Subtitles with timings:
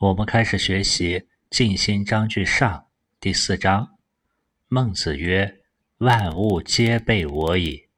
[0.00, 1.18] 我们开始学习
[1.50, 2.72] 《静心章句上》
[3.18, 3.96] 第四章。
[4.68, 5.62] 孟子曰
[5.98, 7.88] ：“万物皆备我矣。”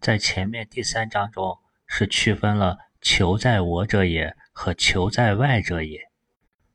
[0.00, 6.00] 在前面第三章中是区分了“求在我者也”和“求在外者也”。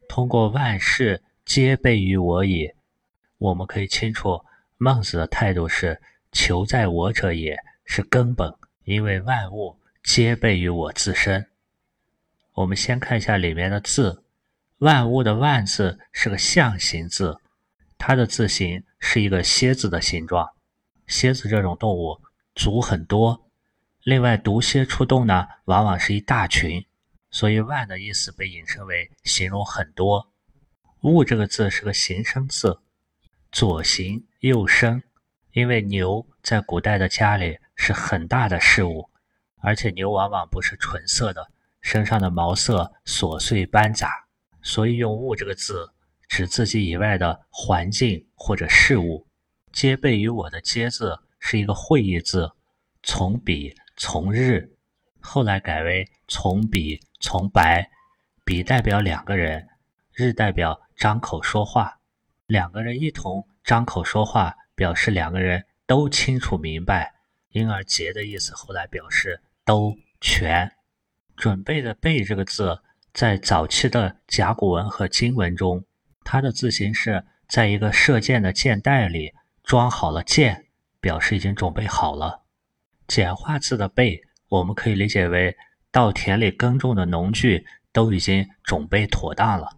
[0.08, 2.72] 通过“万事皆备于我矣”，
[3.40, 4.46] 我们可以清楚
[4.78, 6.00] 孟子的态度是
[6.32, 11.48] “求在我者也”是根本，因为万物皆备于我自身。
[12.54, 14.26] 我们先看一下里面的字。
[14.80, 17.38] 万物的“万”字是个象形字，
[17.98, 20.48] 它的字形是一个蝎子的形状。
[21.06, 22.22] 蝎子这种动物
[22.56, 23.50] 足很多，
[24.04, 26.86] 另外毒蝎出动呢，往往是一大群，
[27.30, 30.32] 所以“万”的意思被引申为形容很多。
[31.02, 32.80] 物这个字是个形声字，
[33.52, 35.04] 左形右声，
[35.52, 39.10] 因为牛在古代的家里是很大的事物，
[39.62, 41.52] 而且牛往往不是纯色的，
[41.82, 44.10] 身上的毛色琐碎斑杂。
[44.62, 45.90] 所以用“物”这个字
[46.28, 49.26] 指自己以外的环境或者事物。
[49.72, 52.52] 皆备于我的“皆”字是一个会意字，
[53.04, 54.76] 从彼从日，
[55.20, 57.90] 后来改为从彼从白。
[58.44, 59.68] 彼代表两个人，
[60.12, 62.00] 日代表张口说话。
[62.48, 67.14] 两个人一同张口说话，表示两个人都清楚明白，
[67.50, 70.72] 因而“节”的意思后来表示都全。
[71.38, 72.82] 准备的“备”这个字。
[73.14, 75.84] 在早期的甲骨文和金文中，
[76.24, 80.68] 它的字形是在一个射箭的箭袋里装好了箭，
[81.02, 82.44] 表示已经准备好了。
[83.08, 85.58] 简化字的“备”，我们可以理解为
[85.92, 89.78] 稻田里耕种的农具都已经准备妥当了。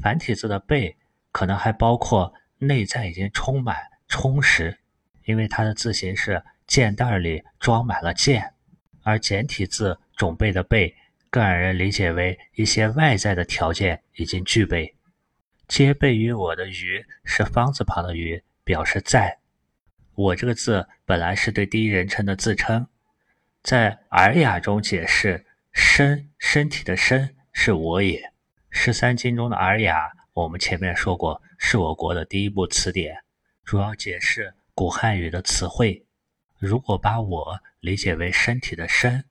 [0.00, 0.96] 繁体字的“备”
[1.30, 3.76] 可能还包括内在已经充满、
[4.08, 4.80] 充实，
[5.24, 8.54] 因为它的字形是箭袋里装满了箭。
[9.04, 10.96] 而简体字“准备”的“备”。
[11.32, 14.94] 更让人理解为一些外在的条件已经具备。
[15.66, 19.38] 皆备于我的“于”是方字旁的“于”，表示在。
[20.14, 22.86] 我这个字本来是对第一人称的自称，
[23.62, 28.30] 在《尔雅》中解释“身”身体的“身”是我也。
[28.68, 33.16] 十三经中的《尔雅》，我们前面说过，是我国的第一部词典，
[33.64, 36.04] 主要解释古汉语的词汇。
[36.58, 39.24] 如果把我理解为身体的“身”。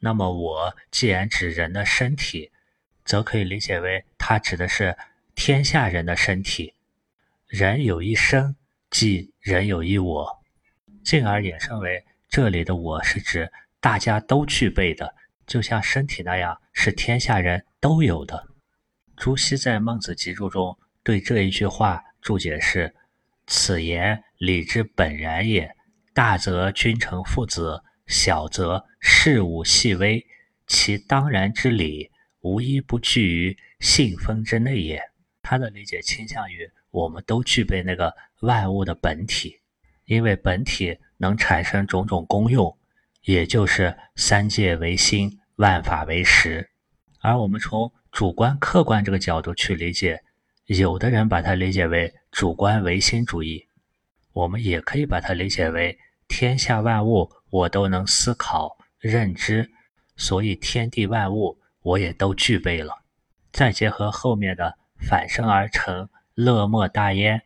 [0.00, 2.52] 那么，我既然指人的身体，
[3.04, 4.96] 则可以理解为它指的是
[5.34, 6.74] 天下人的身体。
[7.48, 8.54] 人有一身，
[8.90, 10.38] 即人有一我，
[11.02, 13.50] 进而衍生为这里的我是指
[13.80, 15.14] 大家都具备的，
[15.46, 18.46] 就像身体那样是天下人都有的。
[19.16, 22.94] 朱熹在《孟子集注》中对这一句话注解是
[23.48, 25.74] ：“此言礼之本然也，
[26.14, 30.26] 大则君臣父子。”小则事物细微，
[30.66, 32.10] 其当然之理，
[32.40, 35.00] 无一不具于信封之内也。
[35.42, 39.60] 他的理解倾向于我们都具备那个万物的本体，
[40.06, 42.76] 因为本体能产生种种功用，
[43.24, 46.70] 也就是三界为心，万法为实。
[47.20, 50.22] 而我们从主观客观这个角度去理解，
[50.66, 53.66] 有的人把它理解为主观唯心主义，
[54.32, 57.32] 我们也可以把它理解为天下万物。
[57.50, 59.70] 我都能思考认知，
[60.16, 62.92] 所以天地万物我也都具备了。
[63.50, 67.40] 再结合后面的反生而成，乐莫大焉，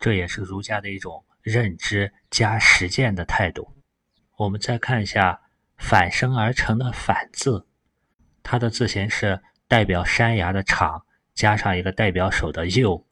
[0.00, 3.76] 这也是儒家的一种认知加实践的态度。
[4.38, 5.42] 我们再看一下
[5.76, 7.66] 反生而成的“反”字，
[8.42, 11.04] 它的字形是代表山崖的“场”
[11.36, 13.06] 加上一个代表手的“右”，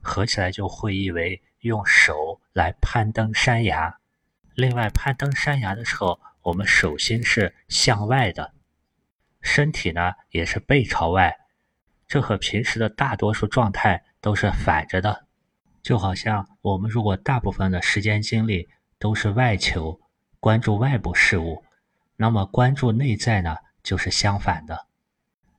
[0.00, 3.98] 合起来就会意为用手来攀登山崖。
[4.54, 8.52] 另外，攀登山崖的时候，我们手心是向外的，
[9.40, 11.36] 身体呢也是背朝外，
[12.06, 15.26] 这和平时的大多数状态都是反着的。
[15.82, 20.00] 就好像我们如果大部分的时间精力都是外求，
[20.38, 21.64] 关注外部事物，
[22.16, 24.86] 那么关注内在呢就是相反的。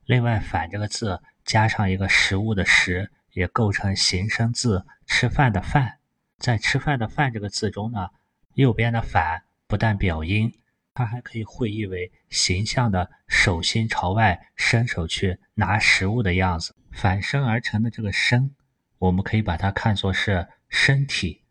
[0.06, 5.98] 另外，“反”这个字加上一个食物的“食”，也构成形声字“吃饭”的“饭”。
[6.40, 8.10] 在“吃饭”的“饭”这个字中呢。
[8.56, 10.54] 右边的反不但表音，
[10.94, 16.74] 它还可以会意为形象的手心朝外伸手去拿食物的样子。
[16.90, 18.56] 反生而成的这个生，
[18.98, 21.44] 我们可以把它看作是身体。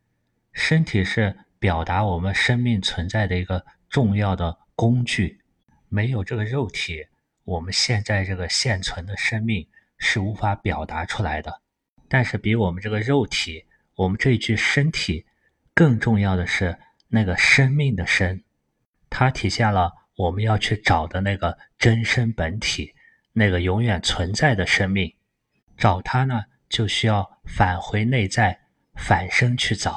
[0.55, 5.41] 身体是表达我们生命存在的一个重要的工具。
[5.91, 7.07] 没有这个肉体，
[7.45, 9.69] 我们现在这个现存的生命
[9.99, 11.61] 是无法表达出来的。
[12.09, 15.27] 但是比我们这个肉体，我们这一具身体
[15.75, 16.79] 更重要的是。
[17.15, 18.43] 那个生命的生，
[19.09, 22.93] 它体现了我们要去找的那个真身本体，
[23.33, 25.15] 那个永远存在的生命。
[25.79, 28.59] 找它呢，就需要返回内在，
[28.97, 29.97] 反身去找。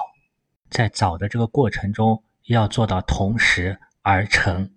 [0.70, 4.76] 在找的这个过程中，要做到同时而成。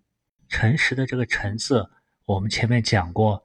[0.49, 1.91] 诚实的这个“诚”字，
[2.25, 3.45] 我们前面讲过，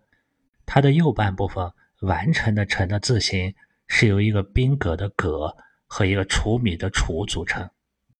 [0.65, 1.69] 它的右半部分
[1.99, 3.53] 完成的“成”的字形
[3.87, 7.69] 是由一个宾格的“格”和一个除米的“除”组成，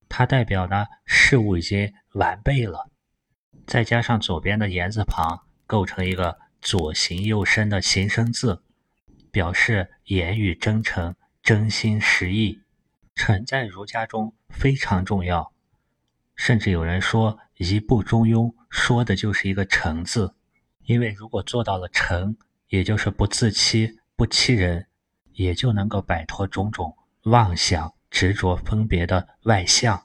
[0.10, 2.90] 它代表呢事物已经完备了。
[3.66, 8.62] 再加上左边的言字旁，构成一个左形右伸的形声字，
[9.31, 12.62] 表示言语真诚、真心实意。
[13.16, 15.54] 诚在儒家中非常重要，
[16.36, 17.40] 甚至有人说。
[17.57, 20.36] 一步《中庸》说的就是一个“诚”字，
[20.84, 22.36] 因为如果做到了诚，
[22.68, 24.88] 也就是不自欺、不欺人，
[25.31, 30.02] 也就能够摆脱种种妄想、执着、分别的外相。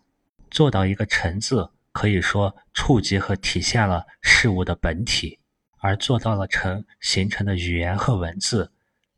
[0.51, 5.39] 做到一个“诚”字，可以说触及和体现了事物的本体；
[5.79, 8.73] 而做到了诚，形成的语言和文字，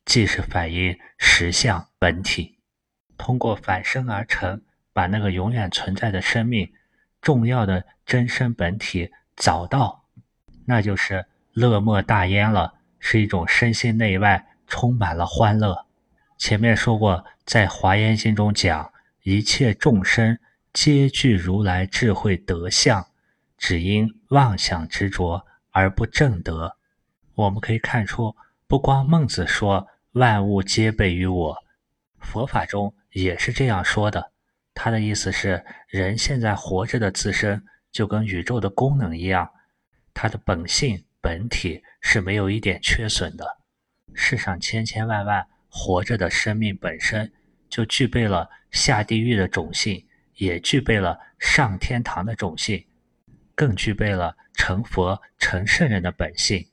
[0.05, 2.59] 既是反映实相本体，
[3.17, 4.61] 通过反身而成，
[4.93, 6.71] 把那个永远存在的生命。
[7.23, 10.05] 重要的真身本体找到，
[10.67, 11.25] 那就是
[11.55, 15.87] 乐莫大焉了，是一种身心内外充满了欢乐。
[16.37, 18.93] 前面说过，在《华严经》中讲，
[19.23, 20.39] 一切众生
[20.73, 23.07] 皆具如来智慧德相，
[23.59, 26.77] 只因妄想执着而不正得。
[27.35, 28.37] 我们可以看出，
[28.67, 31.57] 不光孟子说万物皆备于我，
[32.21, 34.33] 佛法中也是这样说的。
[34.75, 39.51] 他的意思是，人现在活着的自身就跟宇宙的功能一样，
[40.15, 43.59] 它的本性本体是没有一点缺损的。
[44.15, 47.33] 世上千千万万活着的生命本身
[47.71, 52.85] 就具备了下地狱的种性，也具备了上天堂的种性，
[53.55, 56.69] 更具备了成佛成圣人的本性。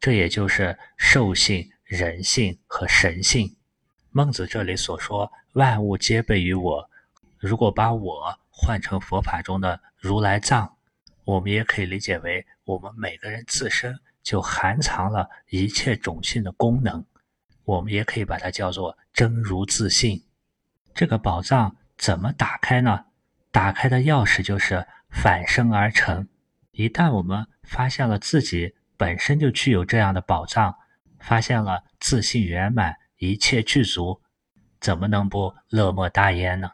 [0.00, 3.54] 这也就是兽性、人性和神性。
[4.10, 6.90] 孟子这里所说“万物皆备于我”。
[7.38, 10.74] 如果把我换成佛法中的如来藏，
[11.24, 17.04] 我们也可以理解为我们每个人自身就含藏了一切种性的功能。
[17.64, 20.24] 我们也可以把它叫做真如自信。
[20.94, 23.04] 这个宝藏怎么打开呢？
[23.50, 26.28] 打开的钥匙就是反身而成。
[26.72, 30.74] 一旦我们发现了自己本身就具有这样的宝藏，
[31.18, 34.22] 发现了自信圆满，一切具足，
[34.80, 36.70] 怎么能不乐莫大焉呢？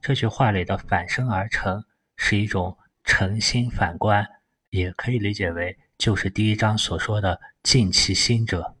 [0.00, 1.84] 这句话里的“反身而成”
[2.16, 4.26] 是一种诚心反观，
[4.70, 8.76] 也可以理解为就是第一章所说的“尽其心者”。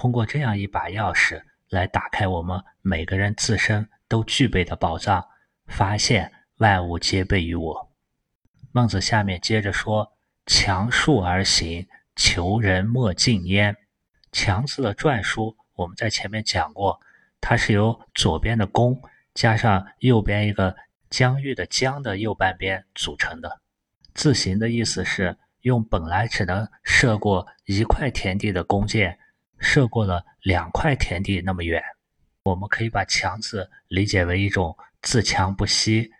[0.00, 5.26] 通过这样一把钥匙来打开我们每个人自身都具备的宝藏，
[5.66, 7.90] 发现万物皆备于我。
[8.70, 10.12] 孟子下面接着说
[10.46, 11.84] ：“强树而行，
[12.14, 13.76] 求人莫近焉。”
[14.30, 17.00] 强字的篆书我们在前面讲过，
[17.40, 19.02] 它是由左边的弓。
[19.34, 20.76] 加上右边一个
[21.10, 23.60] 疆域的疆的右半边组成的
[24.14, 29.18] 字形的意思是用本来只能射过一块田地的弓箭，
[29.58, 31.82] 射过了两块田地那么远。
[32.44, 36.10] 我们可以把强字理解为一种自强不息，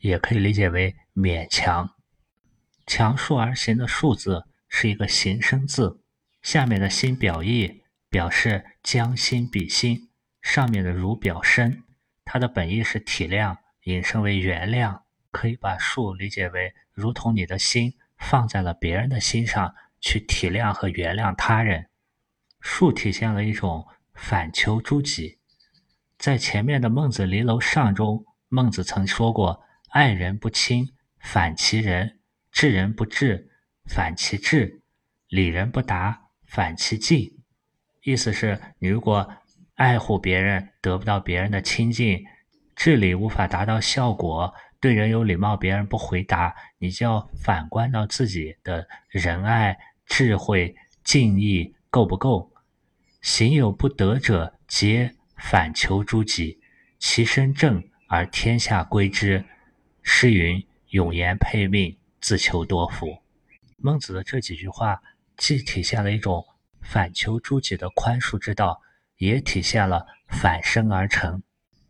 [0.00, 1.90] 也可以理解为勉强。
[2.86, 6.00] 强竖而行的竖字是一个形声字，
[6.42, 10.10] 下面的心表意表示将心比心，
[10.40, 11.82] 上面的如表身。
[12.24, 21.88] 它的本意是体谅，引申为原谅，可以把树理解为如同你的心放在了别人的心上，去体谅和原谅他人。
[22.62, 25.38] 树体现了一种反求诸己。
[26.16, 30.88] 在前面的《孟子离楼上》中，孟子曾说过：“爱人不亲，
[31.18, 32.06] 反其人；
[32.52, 33.50] 治人不治，
[33.86, 34.80] 反其智；
[35.26, 37.40] 理人不达，反其计。”
[38.04, 39.28] 意思是，你如果
[39.74, 42.24] 爱护别人得不到别人的亲近，
[42.76, 49.76] 治理无法达到效果，对人有礼貌，别人不回答，你就要反观到自己的仁爱、
[50.06, 52.51] 智慧、敬意够不够。
[53.22, 56.60] 行有不得者，皆反求诸己，
[56.98, 59.42] 其身正而天下归之。
[60.02, 63.22] 诗云：“永言配命，自求多福。”
[63.78, 65.00] 孟子的这几句话，
[65.36, 66.44] 既体现了一种
[66.82, 68.82] 反求诸己的宽恕之道。
[69.18, 71.44] 也体现了反身而成，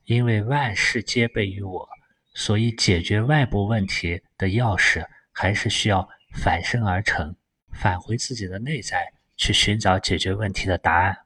[0.04, 1.88] 因为万事皆备于我，
[2.34, 7.34] 所以解决外部问题的钥匙还是需要反身而成，
[7.72, 11.18] 返回自己的内在去寻找解决问题的答案。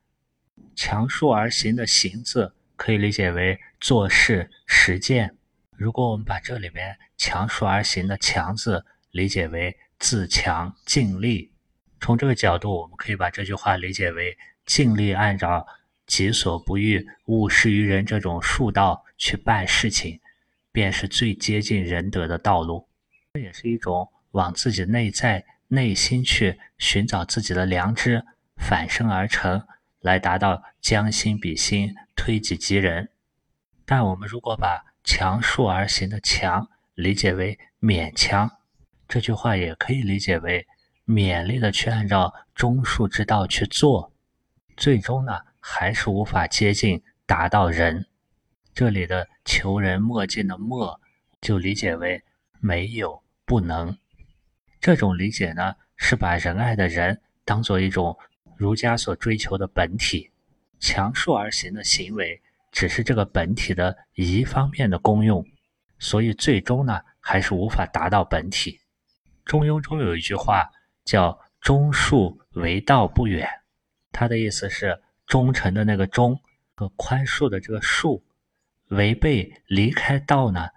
[0.75, 5.37] 强树而行的“行”字可以理解为做事实践。
[5.71, 11.53] 如果我们把这里面强树而行的“强”字理解为自强尽力，
[12.01, 14.37] 从这个角度，我们可以把这句话理解为
[14.67, 15.67] 尽力按照
[16.07, 20.21] “己所不欲，勿施于人”这种术道去办事情，
[20.73, 22.87] 便是最接近仁德的道路。
[23.33, 28.25] 这也是一种往自己内在内心去寻找自己的良知，
[28.57, 29.67] 反身而成，
[30.01, 33.11] 来达到将心比心、推己及人。
[33.85, 38.51] 但我们如果把强术而行的“强”理解为勉强，
[39.09, 40.67] 这句话也可以理解为
[41.07, 44.13] 勉力的去按照中术之道去做，
[44.77, 48.07] 最终呢还是无法接近达到仁。
[48.75, 51.01] 这里的“求人莫近”的“莫”
[51.41, 52.23] 就理解为
[52.61, 53.97] 没有、不能。
[54.81, 58.17] 这种理解呢是把仁爱的仁当做一种
[58.57, 60.31] 儒家所追求的本体，
[60.79, 62.43] 强恕而行的行为。
[62.73, 65.43] 只是这个本体的一方面的功用，
[65.99, 68.79] 所以最终呢还是无法达到本体。
[69.47, 70.69] 中庸中有一句话
[71.03, 73.49] 叫“忠恕为道不远”，
[74.13, 76.39] 它的意思是忠诚的那个忠
[76.75, 78.21] 和宽恕的这个恕，
[78.89, 80.69] 违背离开道呢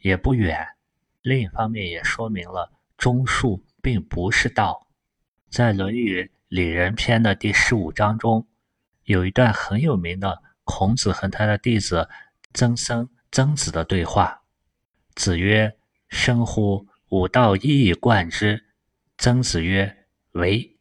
[0.00, 0.64] 也不远。
[1.22, 4.88] 另一方面也说明了忠恕并不是道。
[5.48, 8.46] 在《论语里仁篇》的第十五章中，
[9.04, 10.42] 有一段很有名的。
[10.64, 12.10] 孔子和他的弟子
[12.52, 14.42] 曾参、曾子的对话。
[15.14, 15.78] 子曰
[16.10, 16.86] ：“生乎！
[17.08, 18.66] 吾道一以贯之。”
[19.16, 20.76] 曾子曰：“为。”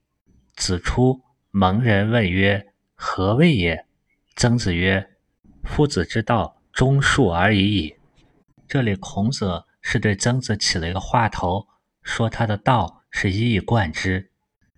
[0.58, 1.22] 子出，
[1.52, 3.86] 蒙人问曰：“何谓也？”
[4.36, 5.08] 曾子曰
[5.64, 7.96] ：“夫子之道，忠恕而已矣。”
[8.68, 11.66] 这里孔子是对曾子起了一个话头，
[12.08, 14.32] 说他的道是一以贯之。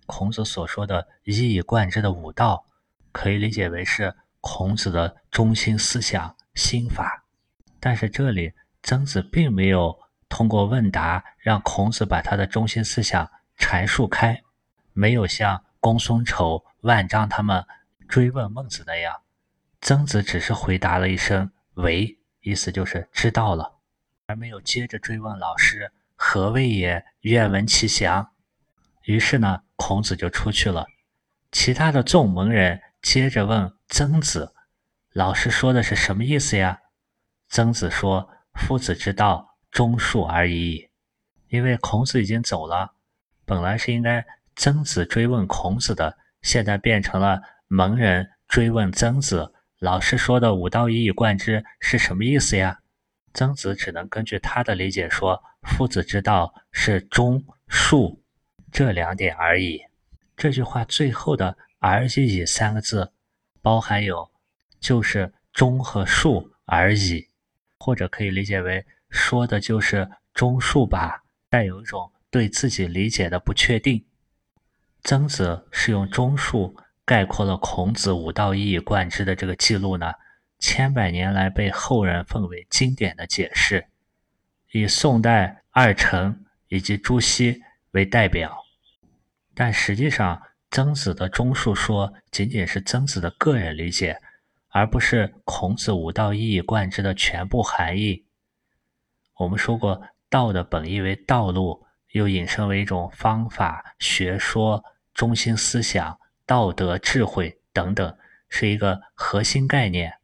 [0.04, 2.66] 孔子所说的一以贯之的五道，
[3.12, 4.14] 可以理解为是。
[4.42, 7.26] 孔子的中心思想心法，
[7.78, 9.94] 但是这里曾子并没有
[10.30, 14.42] 通过问答让孔子把他的中心思想阐述开，
[14.94, 17.62] 没有像公孙丑、万章他们
[18.08, 19.14] 追问孟子那样，
[19.82, 23.74] 曾子只是回答了一声“为”，意思就是知道了，
[24.24, 28.32] 而没有接着追问老师何谓也，愿闻其详。
[29.04, 30.86] 于是呢，孔子就出去了，
[31.50, 33.72] 其他的众蒙人接着问。
[33.88, 34.52] 曾子，
[35.14, 36.78] 老师说的是什么意思呀？
[37.48, 40.90] 曾子说：“夫子之道，忠恕而已矣。”
[41.48, 42.92] 因为孔子已经走了，
[43.46, 44.24] 本来是应该
[44.54, 49.54] 曾子追问孔子的，现在变成了蒙人追问曾子。
[49.78, 52.80] 老师说的“五道一以贯之”是什么意思呀？
[53.32, 58.18] 曾子只能根据他的理解说：“夫子之道是忠恕
[58.72, 59.80] 这两点而已。”
[60.36, 63.12] 这句话最后的“而已”三个字。
[63.62, 64.30] 包含有，
[64.80, 67.28] 就是忠和恕而已，
[67.78, 74.02] 或者可以理解为说的就是忠恕吧，带有一种对自己理解的不确定。
[75.02, 80.10] 曾子是用忠恕概括了孔子五道一以贯之的这个记录呢，
[80.60, 83.86] 千百年来被后人奉为经典的解释，
[84.70, 88.56] 以宋代二程以及朱熹为代表，
[89.54, 90.40] 但实际上。
[90.72, 94.20] 曾子的中述说仅仅是曾子的个人理解，
[94.68, 98.24] 而不是孔子五道一以贯之的全部含义。
[99.34, 108.16] 我们说过，道的本意为道路，又引申为一种方法、学说、中心思想、道德、智慧等等，
[108.48, 110.19] 是一个核心概念。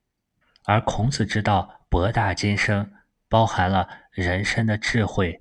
[0.66, 2.92] 而孔子之道博大精深，
[3.28, 5.40] 包含了人生的智慧、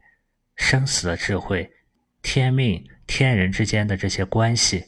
[0.55, 1.71] 生死的智慧、
[2.21, 4.85] 天命、天人之间的这些关系。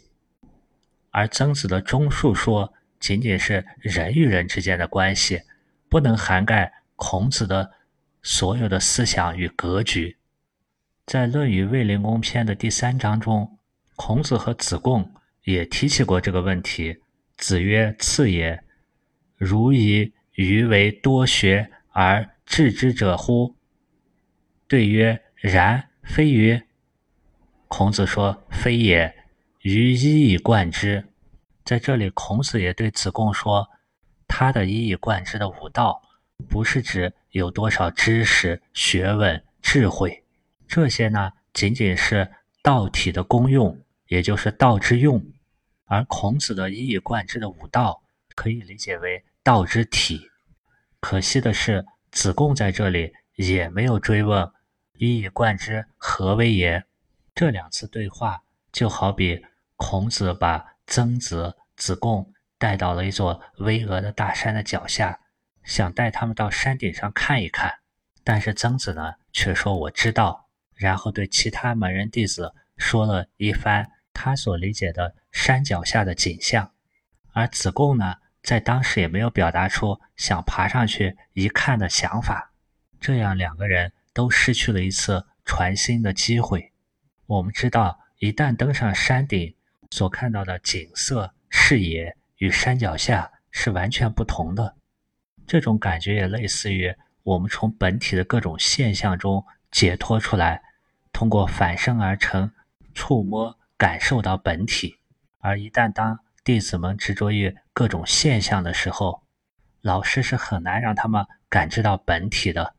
[1.10, 5.42] 而曾子的中述说，仅仅是人与人之间的关系，
[5.90, 7.72] 不能涵盖孔子的
[8.22, 10.18] 所有的思想与格局。
[11.08, 13.58] 在《论语卫灵公篇》的第三章中，
[13.96, 15.16] 孔子和子贡
[15.46, 17.02] 也提起过这个问题。
[17.38, 18.64] 子曰：“次也，
[19.36, 23.56] 如以鱼为多学而治之者乎？”
[24.70, 26.62] 对曰：“然，非鱼。”
[27.68, 29.14] 孔子说：“非也。”
[29.64, 31.04] 于一以贯之，
[31.66, 33.68] 在这里，孔子也对子贡说，
[34.28, 36.02] 他的一以贯之的武道，
[36.48, 40.24] 不是指有多少知识、学问、智慧，
[40.68, 42.30] 这些呢，仅仅是
[42.62, 45.26] 道体的功用，也就是道之用。
[45.86, 48.04] 而孔子的一以贯之的武道，
[48.36, 50.30] 可以理解为道之体。
[51.00, 54.52] 可惜的是，子贡在这里也没有追问
[54.98, 56.84] 一以贯之何为也。
[57.34, 59.42] 这两次对话，就好比。
[59.78, 65.18] 孔子把曾子、子贡带到了一座巍峨的大山的脚下，
[65.64, 67.74] 想带他们到山顶上看一看。
[68.26, 76.74] 但是曾子呢，却说：“我知道。”然后对其他门人弟子说了一番他所理解的山脚下的景象，
[77.32, 78.16] 而子贡呢，
[78.48, 82.54] 在当时也没有表达出想爬上去一看的想法，
[82.98, 86.72] 这样两个人都失去了一次传心的机会。
[87.26, 89.54] 我们知道，一旦登上山顶，
[89.92, 94.78] 所看到的景色视野与山脚下是完全不同的。
[95.46, 100.64] 这种感觉也类似于我们从本体的各种现象中解脱出来，
[101.12, 102.50] 通过反生而成，
[102.94, 103.60] 触摸。
[103.76, 104.98] 感受到本体，
[105.40, 109.22] 而一旦当弟子们执着于各种现象的时候，
[109.82, 112.74] 老师是很难让他们感知到本体的。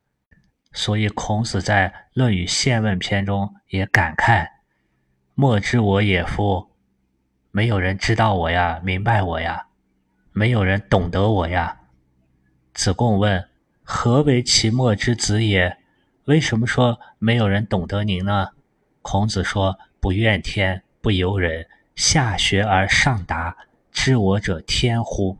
[0.73, 4.45] 所以孔子在《论语宪问篇》中也感慨
[5.35, 6.69] ：“莫知我也夫，
[7.49, 9.67] 没有人知道我呀，明白我呀，
[10.33, 11.79] 没有人懂得我呀。”
[12.75, 13.47] 子贡问
[13.81, 15.77] ：“何为其莫之子也？
[16.25, 18.49] 为什么说没有人懂得您呢？”
[19.01, 21.65] 孔子说：“不怨天。”不由人，
[21.95, 23.55] 下学而上达，
[24.01, 25.37] 知我者天乎？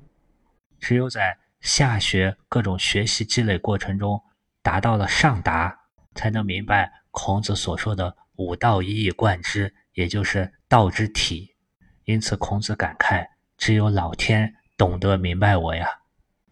[0.81, 4.21] 只有在下学各种学习积累过程中，
[4.61, 5.79] 达到了上达，
[6.13, 11.55] 才能明白孔子所说的“五道一以贯之”，也就是道之体。
[12.03, 13.25] 因此，孔子感慨：
[13.57, 15.87] 只有老天懂得明白我呀。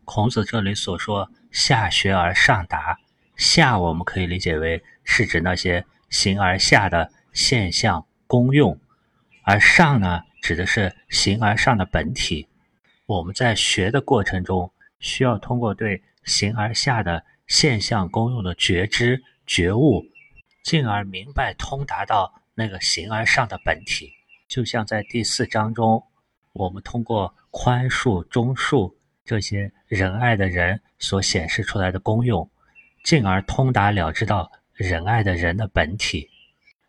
[0.05, 2.97] 孔子这里所说“下学而上达”，
[3.35, 8.79] 下我们可以理解为是指那些形而下的现象功用。
[9.43, 12.47] 而上呢，指的是形而上的本体。
[13.05, 20.05] 我们在学的过程中，需要通过对形而下的现象功用的觉知、觉悟，
[20.63, 24.13] 进而明白通达到那个形而上的本体。
[24.47, 26.01] 就像在第四章中，
[26.53, 28.93] 我们通过宽恕、忠恕
[29.25, 32.49] 这些仁爱的人所显示出来的功用，
[33.03, 36.29] 进而通达了知到仁爱的人的本体。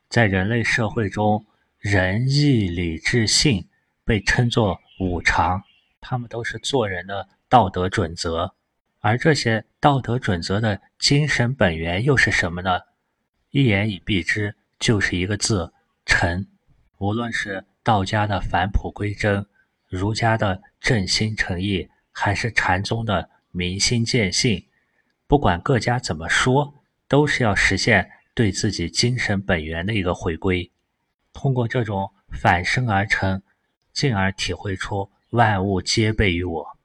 [0.09, 1.45] 在人类社会中。
[1.91, 3.67] 仁义礼智信
[4.05, 5.63] 被称作五常，
[6.03, 8.55] 他们都是做人的道德准则。
[8.99, 12.79] 而这些道德准则的精神本源又是什么呢？
[13.49, 15.73] 一言以蔽之，就是一个字：
[16.05, 16.47] 诚。
[16.99, 19.47] 无论是道家的返璞归真，
[19.89, 24.67] 儒家的正心诚意，还是禅宗的明心见性，
[25.27, 26.75] 不管各家怎么说，
[27.09, 30.71] 都是要实现对自己精神本源的一个回归。
[31.41, 33.41] 通过这种反生而成，
[33.93, 36.77] 进而体会出万物皆备于我。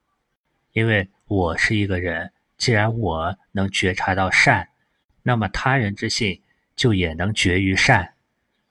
[0.73, 4.69] 因为我是一个人，既然我能觉察到善，
[5.23, 6.39] 那么他人之性
[6.75, 8.13] 就也能觉于善。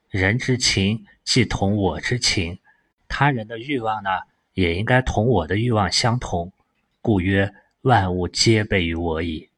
[0.08, 2.60] 人之情既同我之情，
[3.08, 4.10] 他人的欲望呢，
[4.54, 6.52] 也应该同我的欲望相同。
[7.00, 9.50] 故曰万物皆备于我矣。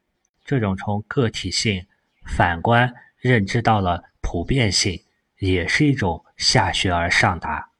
[0.47, 1.85] 这种从个体性
[2.25, 5.03] 反观认知到了普遍性。
[5.39, 7.71] 也是一种下学而上达，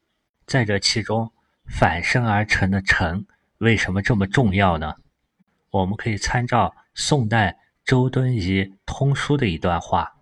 [0.47, 1.33] 在这其中
[1.67, 3.27] 反生而成的成
[3.59, 4.95] 为什么这么重要呢？
[5.71, 10.13] 我们可以参照宋代周敦颐通书的一段话。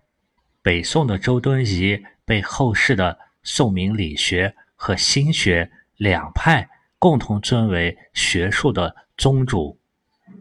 [0.61, 9.77] 北宋的周敦颐被后世的宋明理学和心学两派共同尊为学术的宗主。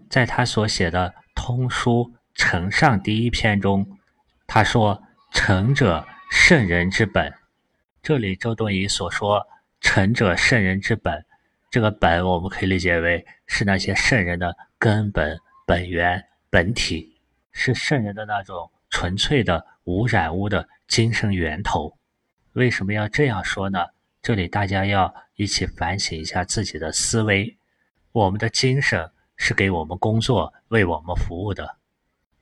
[0.08, 3.98] 在他所写的《通书承上》第一篇中，
[4.46, 5.02] 他说
[5.32, 7.30] ：“成者。”圣人之本，
[8.02, 9.46] 这里周敦颐所说
[9.82, 11.22] “诚者圣人之本”，
[11.70, 17.20] 这个本我们可以理解为是那些圣人的根本、本源、本体，
[17.52, 21.98] 是圣人的那种纯粹的、无染污的精神源头。
[22.54, 23.84] 为什么要这样说呢？
[24.22, 27.58] 这里大家要一起反省一下自己的思维。
[28.10, 31.76] 我们的精神是给我们工作、为我们服务的。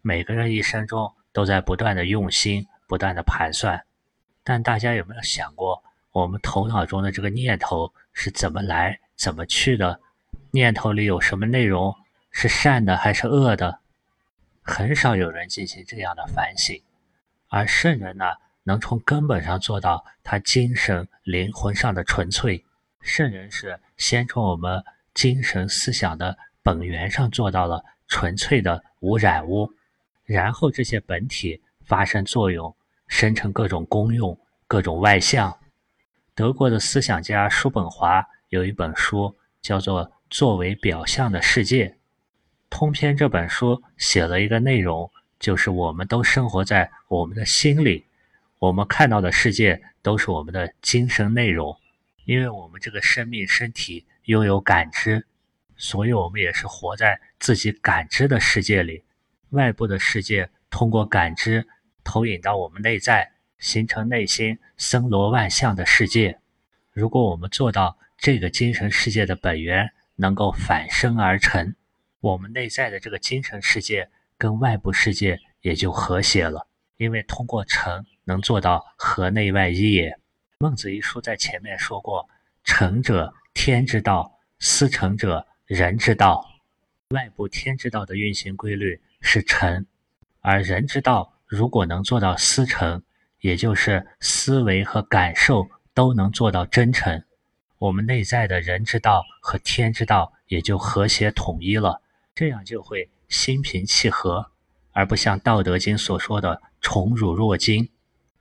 [0.01, 2.65] 每个人一生中都在不断的用心。
[2.91, 3.81] 不断的盘算，
[4.43, 10.01] 但大家有没有想过，我们头脑中的这个念头是怎么来、怎么去的？
[10.51, 11.95] 念头里有什么内容？
[12.33, 13.79] 是善的还是恶的？
[14.61, 16.83] 很少有人进行这样的反省。
[17.47, 18.25] 而圣人呢，
[18.65, 22.65] 能从根本上做到他精神、灵魂上的纯粹。
[23.01, 24.83] 圣人是先从我们
[25.15, 29.73] 精神思想的本源上做到了纯粹的无染污，
[30.25, 32.75] 然后这些本体发生作用。
[33.11, 35.55] 生成各种功用、各种外象。
[36.35, 41.89] 德国的思想家叔本华有一本书，叫做《作为表象的世界》。
[42.71, 48.07] 通篇这本书写了一个内容，就是我们都生活在我们的心里，
[48.61, 51.77] 我们看到的世界都是我们的精神内容。
[52.27, 55.27] 因为我们这个生命身体拥有感知，
[55.77, 59.03] 所以我们也是活在自己感知的世界里。
[59.51, 61.67] 外部的世界通过感知。
[62.05, 66.39] 投影到我们内在，形成内心森罗万象的世界。
[66.93, 71.75] 如果我们做到这个精神世界的本源能够反生而成，
[72.21, 76.67] 我们内在的这个精神世界跟外部世界也就和谐了。
[76.97, 80.19] 因为通过成能做到合内外一也。
[80.59, 82.29] 孟子一书在前面说过
[82.63, 86.47] ：“成者，天之道；思成者，人之道。”
[87.17, 89.87] 外部天之道的运行规律是成，
[90.41, 93.03] 而人之道如果能做到思成，
[93.41, 97.25] 也就是思维和感受都能做到真诚，
[97.79, 102.03] 我们内在的人之道和天之道也就和谐统一了，
[102.37, 104.53] 这样就会心平气和，
[104.93, 107.89] 而不像《道德经》所说的宠辱若惊，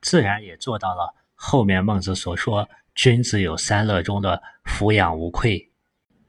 [0.01, 5.71] 自然也做到了后面孟子所说“君子有三乐”中的俯仰无愧。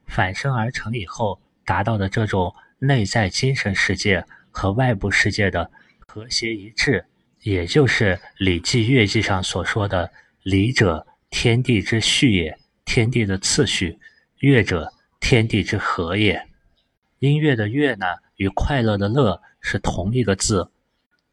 [0.07, 5.69] 反生而成以后达到的这种内在精神世界和外部世界的
[6.11, 7.05] 和谐一致。
[7.39, 10.11] 也就是《礼记乐记》上所说的
[10.43, 13.97] “礼者，天地之序也，天地的次序；
[14.39, 16.45] 乐者，天地之和也。”
[17.19, 20.69] 音乐的“乐”呢，与快乐的“乐”是同一个字，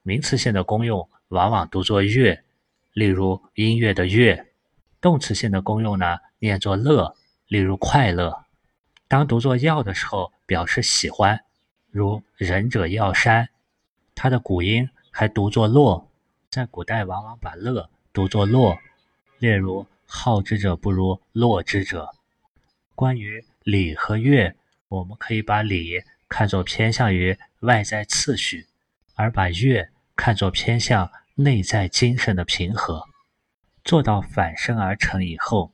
[0.05, 2.41] 名词性的功用往往读作“乐”，
[2.95, 4.37] 例如音乐的“乐”；
[5.01, 7.17] 动词性的功用呢，念作“乐”，
[7.49, 8.45] 例如快乐。
[9.09, 11.41] 当读作“要”的时候，表示喜欢，
[11.91, 13.49] 如“仁者要山”，
[14.19, 14.91] 它的古音。
[15.11, 16.07] 还读作乐，
[16.49, 18.79] 在古代往往把乐读作乐，
[19.39, 22.15] 例如好之者不如乐之者。
[22.95, 24.55] 关于礼和乐，
[24.87, 28.69] 我们可以把礼看作偏向于外在次序，
[29.17, 33.03] 而把乐看作偏向内在精神的平和。
[33.83, 35.73] 做到反生而成以后，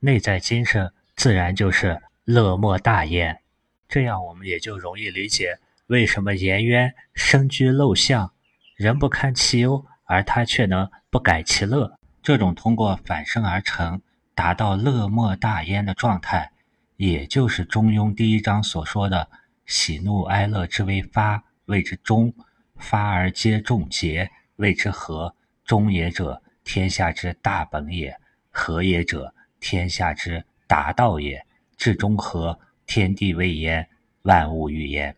[0.00, 3.40] 内在精神自然就是乐莫大焉。
[3.88, 8.32] 这样我们也就容易理解为什么颜渊身居陋巷。
[8.76, 11.98] 人不堪其忧，而他却能不改其乐。
[12.22, 14.00] 这种通过反生而成，
[14.34, 16.50] 达到乐莫大焉的状态，
[16.96, 19.28] 也就是《中庸》第一章所说的
[19.66, 22.32] “喜怒哀乐之为发，谓之中；
[22.76, 25.34] 发而皆众结，谓之和。
[25.64, 28.12] 中也者，天下之大本也；
[28.50, 31.44] 和也者，天下之达道也。
[31.76, 33.88] 至中和，天地未焉，
[34.22, 35.14] 万物欲焉。”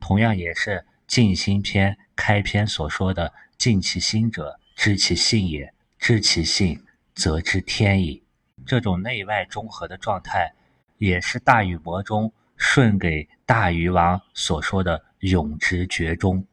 [0.00, 0.84] 同样也是。
[1.06, 5.66] 静心篇开篇所说的“静其心者，知其性也；
[5.98, 6.84] 知其性，
[7.14, 8.22] 则知天矣。”
[8.66, 10.52] 这种内外中和的状态，
[10.98, 16.46] 也是大禹谟中舜给大禹王所说的永直绝中。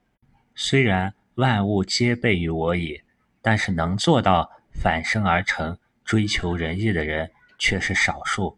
[0.56, 3.02] 虽然万物皆备于我矣，
[3.42, 7.30] 但是能做到反生而成、追求仁义的人
[7.60, 8.58] 却是少数。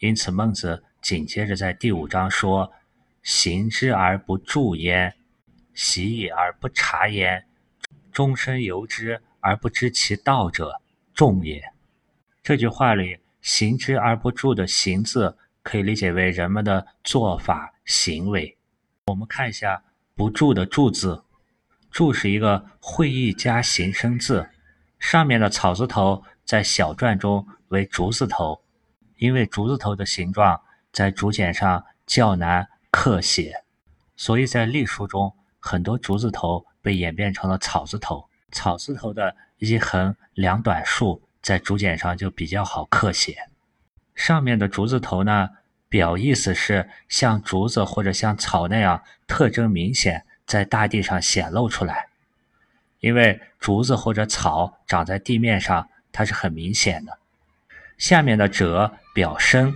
[0.00, 2.70] 因此，孟子紧接着在第五章说
[3.22, 5.14] ：“行之而不助焉。”
[5.72, 7.46] 习也而不察焉，
[8.12, 10.82] 终身由之而不知其道者，
[11.14, 11.62] 众也。
[12.42, 18.58] 这句话里“行之而不助”的“行”字，可以理解为人们的做法、行为。
[19.06, 19.82] 我们看一下
[20.14, 21.24] “不助”的“助”字
[21.90, 24.50] ，“助”是一个会意加形声字，
[24.98, 28.60] 上面的草字头在小篆中为竹字头，
[29.16, 30.60] 因为竹字头的形状
[30.92, 33.64] 在竹简上较难刻写，
[34.16, 35.34] 所以在隶书中。
[35.62, 43.36] 很多竹字头被演变成了草字头，草字头的一横两短竖在竹简上就比较好刻写。
[44.14, 45.50] 上面的竹字头呢，
[45.90, 52.08] 表意思是像竹子或者像草那样特征明显，在大地上显露出来。
[53.00, 57.18] 因为竹子或者草长在地面上，它是很明显的。
[57.98, 59.74] 下面的者表生，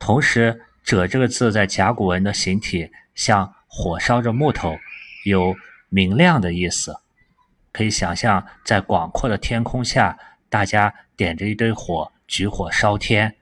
[0.00, 4.76] 同时者这个字在甲骨文的形体像火烧着木头。
[5.24, 5.54] 有
[5.88, 6.96] 明亮的意思，
[7.70, 10.18] 可以想象，在广阔的天空下，
[10.48, 13.36] 大家点着一堆火，举火烧天。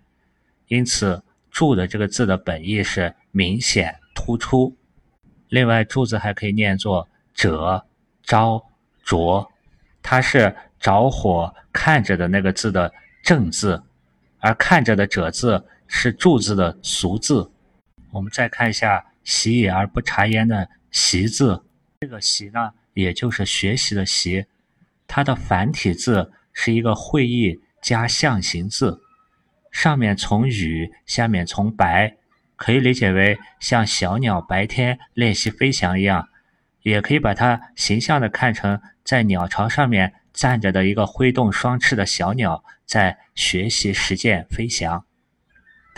[0.67, 4.77] 因此，“柱”的这个字的本意是明显、突出。
[5.49, 7.87] 另外，“柱”字还可以念作“者”、
[8.23, 8.63] “着”、
[9.03, 9.51] “着”，
[10.03, 13.83] 它是着火看着的那个字的正字，
[14.39, 17.51] 而看着的“者”字是“柱”字的俗字。
[18.13, 21.65] 我们再看一下“习也而不察焉”的“习”字。
[22.01, 24.47] 这个“习”呢，也就是学习的“习”，
[25.09, 29.01] 它的繁体字是一个会意加象形字，
[29.73, 32.17] 上面从羽，下面从白，
[32.55, 36.29] 可以理解为像小鸟白天练习飞翔一样，
[36.83, 45.05] 也可以把它形象的看成在鸟巢上面站着的一个挥动双翅的小鸟，在学习实践飞翔。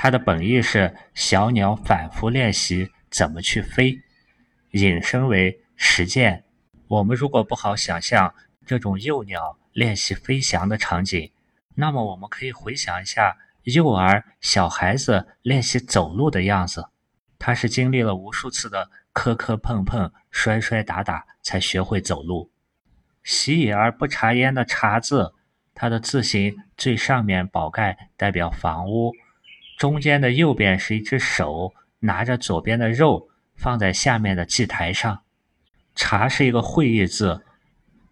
[0.03, 3.97] 它的本意是小鸟反复练习怎么去飞，
[4.73, 5.61] 引申为。
[5.77, 6.43] 实践，
[6.89, 8.35] 我们如果不好想象
[8.67, 11.31] 这种幼鸟练习飞翔的场景，
[11.77, 16.89] 那么我们可以回想一下幼儿小孩子练习走路的样子，
[17.39, 22.51] 他是经历了无数次的磕磕碰碰、摔摔打打才学会走路。
[23.23, 25.33] 习以而不察焉的“察”字，
[25.73, 29.13] 它的字形最上面宝盖代表房屋，
[29.83, 35.25] 中间的右边是一只手拿着左边的肉放在下面的祭台上。
[35.97, 37.45] 察是一个会意字，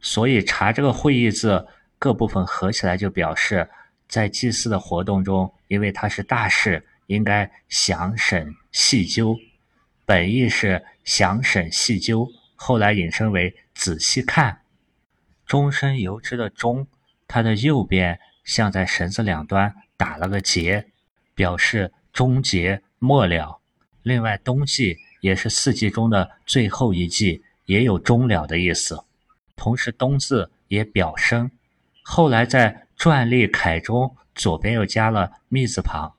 [0.01, 1.69] 所以察这个会意字。
[1.97, 3.71] 各部分合起来就表示，
[4.09, 9.39] 在祭祀的活动中，因为它是大事，应该详审细究。
[10.05, 14.63] 本意是详审细究，后来引申为仔细看。
[15.47, 16.89] 终身由之的终，
[17.29, 20.90] 它的右边像在绳子两端打了个结，
[21.41, 23.63] 表示终结末了。
[24.03, 29.03] 另外，冬季也是四季中的最后一季，也有终了的意思。
[29.57, 31.51] 同时，冬字也表生。
[32.03, 36.13] 后来在篆隶楷中，左边又加了密字旁。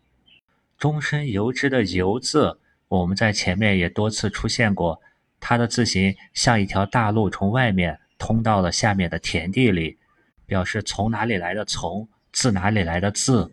[0.79, 2.57] 终身由之的由字，
[2.87, 4.99] 我们在前面也多次出现过。
[5.39, 9.99] 它的字形像一条大路，从外面通到了下面的田地里，
[10.47, 13.51] 表示从哪里来的从，自哪里来的自。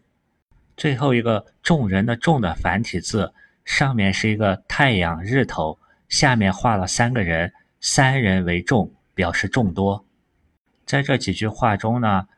[0.78, 5.76] 最后一个众人的众的繁体字，上面是一个太阳日头，
[6.08, 10.06] 下面画了三个人，三人为众，表示众多。
[10.86, 12.28] 在这几句话中呢，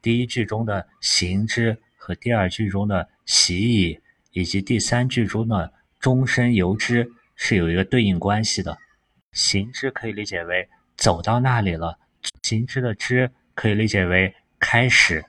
[0.00, 4.00] 第一句中的“行之”和第二句中的“习矣”，
[4.32, 8.78] 以及第三句中的“终身由之”是有一个对应关系的。
[9.32, 11.98] “行之”可以理解为走到那里了
[12.42, 15.22] ，“行之”的“之”可以理解为开始，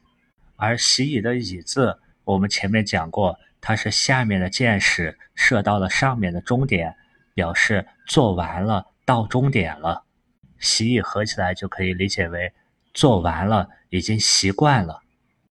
[0.55, 6.95] 而“习矣”的“矣”字，我们前面讲过，它是下面的箭矢射到了上面的终点，
[7.33, 10.03] 表示做完了，到终点了。
[10.59, 12.53] “习矣”合起来就可以理解为。
[12.93, 15.01] 做完了，已经习惯了，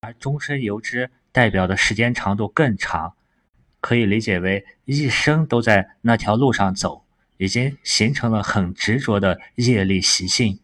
[0.00, 3.14] 而终身由之代表的时间长度更长，
[3.80, 7.02] 可以理解为一生都在那条路上走，
[7.38, 10.60] 已经形成了很执着的业力习性。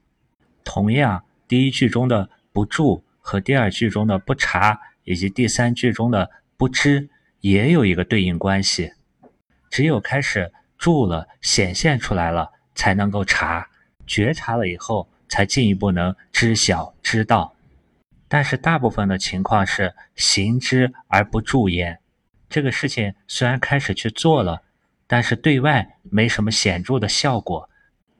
[0.63, 7.09] 同样，第一句中的不住和第二句中的不察，以及第三句中的不知，
[7.41, 8.93] 也有一个对应关系。
[9.71, 13.67] 只有开始住了，显现出来了，才能够察，
[14.07, 15.09] 觉察了以后。
[15.29, 17.57] 才进一步能知晓知道，
[18.29, 21.99] 但是大部分的情况是行之而不助焉。
[22.49, 24.63] 这个事情虽然开始去做了，
[25.09, 27.69] 但是对外没什么显著的效果，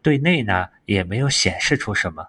[0.03, 2.27] 对内呢也没有显示出什么。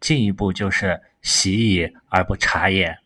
[0.00, 2.99] 进一步就是习矣而不察焉，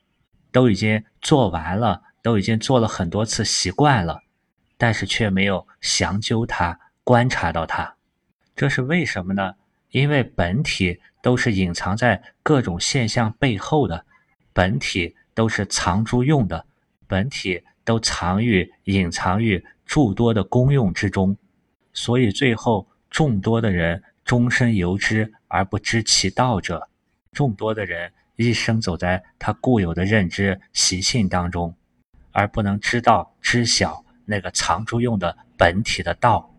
[0.54, 4.22] 都已经做完了，都已经做了很多次习惯了，
[4.78, 7.96] 但是却没有详究它，观察到它，
[8.54, 9.56] 这是为什么呢？
[9.90, 14.06] 因为本体都是隐藏在各种现象背后的，
[14.52, 16.64] 本体都是藏诸用的，
[17.08, 21.36] 本体都藏于隐藏于诸多的功用之中，
[21.92, 26.88] 所以最后众多的人终身由之而不知其道者，
[27.32, 31.74] 众多的人一生走在他固有的认知习性当中，
[32.32, 36.54] 而不能知道知晓那个藏诸用的本体的道。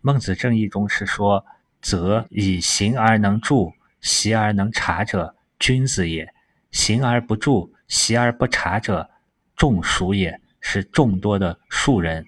[0.00, 1.44] 孟子正义中是说。
[1.82, 6.26] 则以行而能著，习而能察者，君子也；
[6.70, 9.10] 行而不著，习而不察者，
[9.56, 12.24] 众属也，是众多的庶人。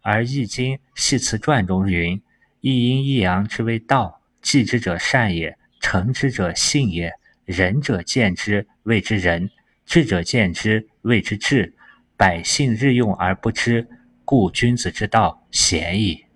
[0.00, 2.22] 而《易经》系辞传中云
[2.62, 7.12] ：“一阴一阳之谓道，继之者善也，成之者信也。
[7.50, 9.50] 仁者见之谓之仁，
[9.84, 11.74] 智者见之谓之智。
[12.16, 13.88] 百姓日用而不知，
[14.24, 16.26] 故君子之道鲜矣。”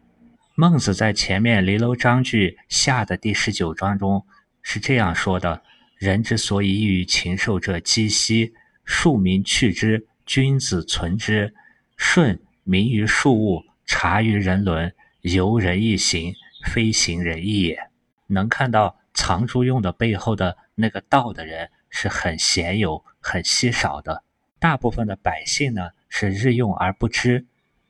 [0.57, 4.27] 孟子在前面《离楼章句下》的第十九章中
[4.61, 5.63] 是这样说的
[5.99, 8.53] ：“人之所以异于禽兽者，积息；
[8.85, 11.55] 庶民去之，君子存之。
[11.97, 16.35] 顺民于庶物，察于人伦，由人义行，
[16.67, 17.79] 非行人义也。”
[18.27, 24.23] 能看到藏诸用的背后的那个道的人是很鲜有、很稀少的。
[24.59, 27.47] 大部分的百姓呢是日用而不知，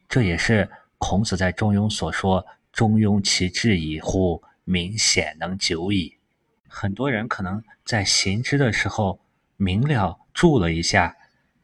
[0.08, 0.70] 这也是。
[0.96, 4.42] 孔子在《中庸》所说：“中庸其志矣乎！
[4.64, 6.16] 明显能久矣。”
[6.66, 9.20] 很多人可能在行之的时候
[9.58, 11.14] 明了住了一下，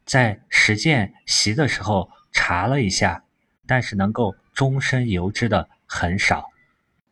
[0.05, 3.23] 在实践习的时候查了一下，
[3.65, 6.51] 但是能够终身由之的很少。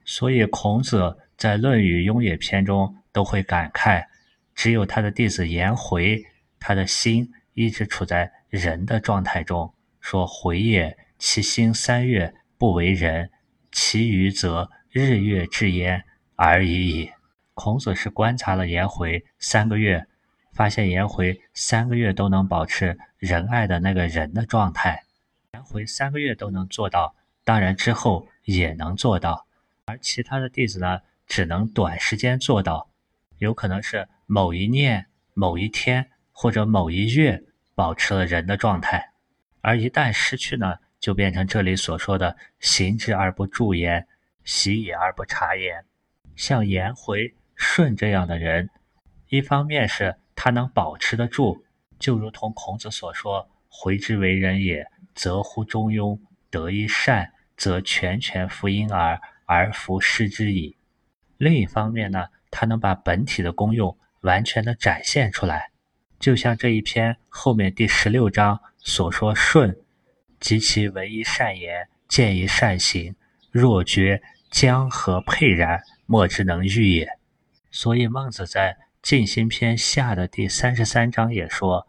[0.05, 4.05] 所以孔子在《论语·雍也篇》中都会感慨：
[4.53, 6.21] 只有他的弟子颜回，
[6.59, 13.29] 他的心一直处在人的状态中，说：“回也。”其心三月不为人，
[13.71, 16.03] 其余则日月至焉
[16.35, 17.11] 而已矣。
[17.53, 20.07] 孔子是观察了颜回三个月，
[20.53, 25.03] 发现颜回三个月都能保持仁爱的那个人的状态。
[25.53, 29.45] 颜回三个月都能做到，当然之后也能做到，
[29.85, 30.99] 而其他的弟子呢，
[31.29, 32.89] 只能短时间做到，
[33.37, 37.41] 有可能是某一念、某一天或者某一月
[37.75, 39.11] 保持了人的状态，
[39.61, 44.05] 而一旦失去呢，就变成这里所说的“行之而不助言，
[44.43, 45.85] 习也而不察言”。
[46.35, 48.69] 像颜回、舜这样的人，
[49.29, 51.63] 一方面是他能保持得住，
[51.99, 60.75] 就如同孔子所说：“回之为人也，则乎中庸；得一善，则全权服婴儿，而弗施之矣。”
[61.39, 65.71] 另一方面呢，他能把本体的功用完全的展现出来，
[66.19, 69.75] 就像这一篇后面第十六章所说：“舜
[70.39, 73.15] 及其唯一善言，见一善行，
[73.51, 74.21] 若觉
[74.51, 77.07] 江河沛然。”莫之能御也。
[77.69, 78.73] 所以孟子在
[79.03, 81.87] 《尽心篇》下的第三十三章也说，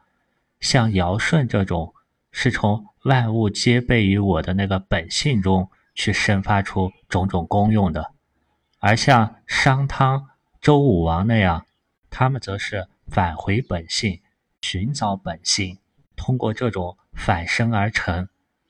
[0.61, 1.95] 像尧舜这种，
[2.31, 8.13] 是从万物皆备于我的那个本性中去生发出种种功用的；
[8.81, 11.65] 而像商汤、周武王那样，
[12.11, 14.21] 他们则是返回本性，
[14.63, 15.79] 寻找本性，
[16.17, 18.29] 通过这种反生而成，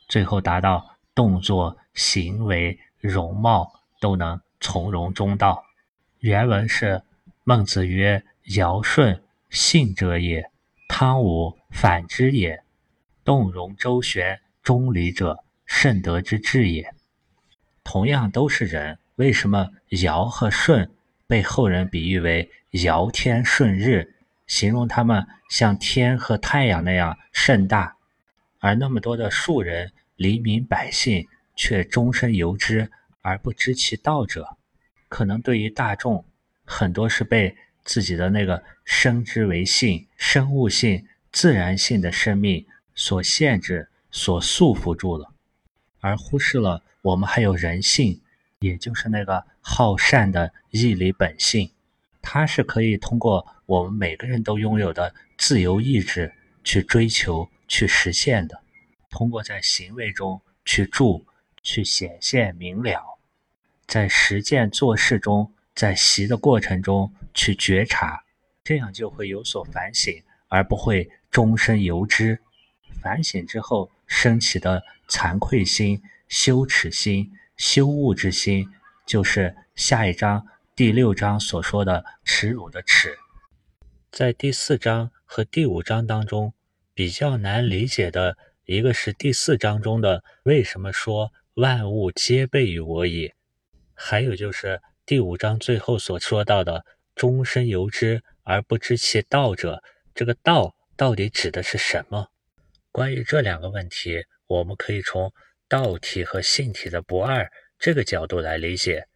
[0.08, 4.40] 最后达到动作、行为、容貌都能。
[4.62, 5.64] 从容中道。
[6.18, 7.02] 原文是：
[7.44, 8.22] 孟子曰
[8.56, 10.50] ：“尧舜信者也，
[10.86, 12.62] 汤武反之也。
[13.24, 16.94] 动容周旋，中礼者，甚德之至也。”
[17.82, 19.68] 同样都是人，为什么
[20.02, 20.90] 尧和舜
[21.26, 24.14] 被后人比喻为尧天舜日，
[24.46, 27.98] 形容他们像天和太阳那样盛大，
[28.61, 32.90] 而那么多的庶人、黎民百姓却终身由之？
[33.20, 34.56] 而不知其道者，
[35.11, 36.24] 可能对于大众，
[36.64, 37.54] 很多是被
[37.85, 45.30] 自己的那个生之为性、生物性、自然性的生命所限制、所束缚住了，
[46.00, 48.18] 而忽视了我们还有人性，
[48.60, 51.70] 也就是那个好善的义理本性，
[52.22, 58.62] 它是可以通过我们每个人都拥有的自由意志去追求、去实现的，
[59.10, 61.26] 通过在行为中去住。
[61.62, 63.18] 去显现明了，
[63.86, 68.24] 在实践做事中，在习的过程中去觉察，
[68.64, 72.40] 这样就会有所反省，而不会终身由之。
[73.02, 78.70] 反省之后升起的惭愧心、羞耻心、羞恶之心，
[79.06, 83.18] 就是下一章第六章所说的耻辱的耻。
[84.10, 86.54] 在第四章和第五章当中，
[86.94, 91.34] 比较难理解的一个是第四章中的为什么说。
[91.52, 93.34] 万物皆备于我也。
[93.92, 99.82] 还有就是第五章最后所说到的“终身由之而不知其道者”，
[100.14, 102.28] 这个“道”到底指的是什么？
[102.90, 105.34] 关于这两个问题，我们可以从
[105.70, 109.06] 道体和性体的不二这个角度来理解。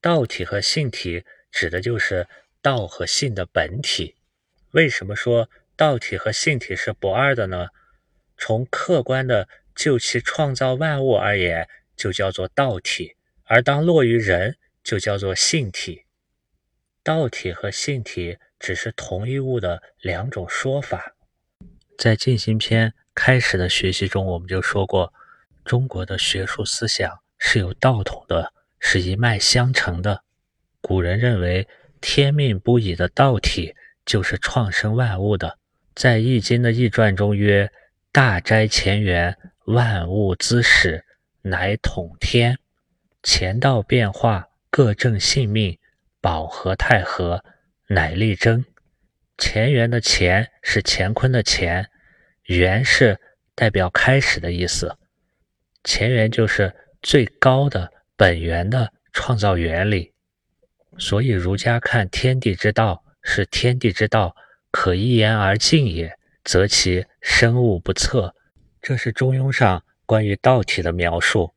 [0.00, 2.28] 道体和性体指的就是
[2.62, 4.14] 道和性的本体。
[4.70, 7.66] 为什么说道体和性体是不二的呢？
[8.36, 9.48] 从客观的。
[9.76, 16.06] 就其创造万物而言，就叫做道体；而当落于人，就叫做性体。
[17.02, 21.14] 道体和性体只是同一物的两种说法。
[21.98, 25.12] 在进行篇开始的学习中，我们就说过，
[25.66, 30.22] 中国的学术思想是有道统的，是一脉相承的。
[30.80, 31.68] 古人认为，
[32.00, 33.74] 天命不已的道体
[34.04, 35.58] 就是创生万物的。
[35.94, 37.70] 在《易经》的易传中曰
[38.12, 41.04] ：“大斋乾元。”万物之始，
[41.42, 42.54] 乃统天；
[43.20, 45.76] 乾道变化，各正性命，
[46.20, 47.42] 保和泰和，
[47.88, 48.64] 乃立贞。
[49.36, 51.90] 乾元的乾是乾坤的乾，
[52.44, 53.18] 元是
[53.56, 54.96] 代表开始的意思。
[55.86, 60.12] 前缘就是最高的本源的创造原理。
[60.98, 64.34] 所以儒家看天地之道是天地之道，
[64.72, 68.34] 可一言而尽也，则其生物不测。
[68.82, 71.54] 这是《中庸》上关于道体的描述。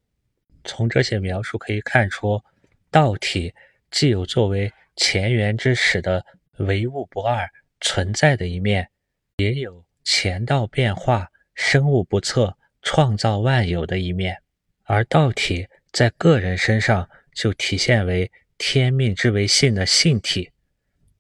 [0.63, 2.43] 从这些描述可以看出，
[2.91, 3.55] 道体
[3.89, 6.23] 既有作为前缘之始的
[6.57, 7.49] 唯物不二
[7.82, 8.89] 存在的一面，
[9.38, 12.57] 也有前道变化、生物不测、
[12.91, 14.41] 创造万有的一面。
[14.81, 20.49] 而道体在个人身上就体现为天命之为性的性体。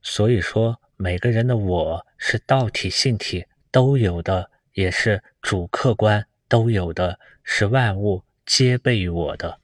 [0.01, 4.49] 所以说，每个人的我是道体、性体都有的。
[4.73, 9.59] 也是主客观都有的，是万物皆备于我的。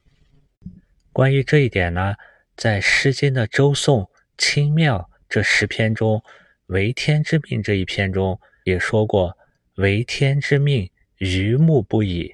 [1.10, 2.16] 关于这一点呢，
[2.54, 4.02] 在《诗经》的《周颂·
[4.36, 6.22] 清妙》这十篇中，
[6.66, 9.38] 为天之命这一篇中也说过
[9.76, 12.32] ：“为天之命，愚目不已。”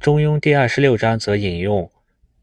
[0.00, 1.90] 中庸第二十六章则引用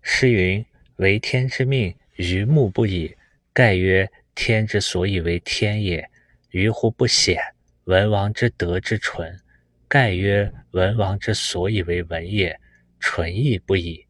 [0.01, 0.65] 诗云
[0.97, 3.15] ：“为天之命，愚目不已。
[3.51, 6.09] 盖曰：天之所以为天也，
[6.51, 7.41] 愚乎不显。
[7.85, 9.39] 文王之德之纯。
[9.87, 12.59] 盖曰：文王之所以为文也，
[12.99, 14.05] 纯亦不已。”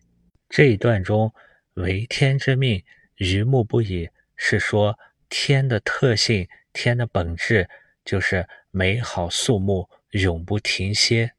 [0.49, 1.33] 这一段中
[1.75, 2.83] ，“为天之命，
[3.15, 4.99] 愚目不已”是说
[5.29, 7.69] 天的特性，天的本质
[8.03, 11.33] 就是美好肃穆，永不停歇。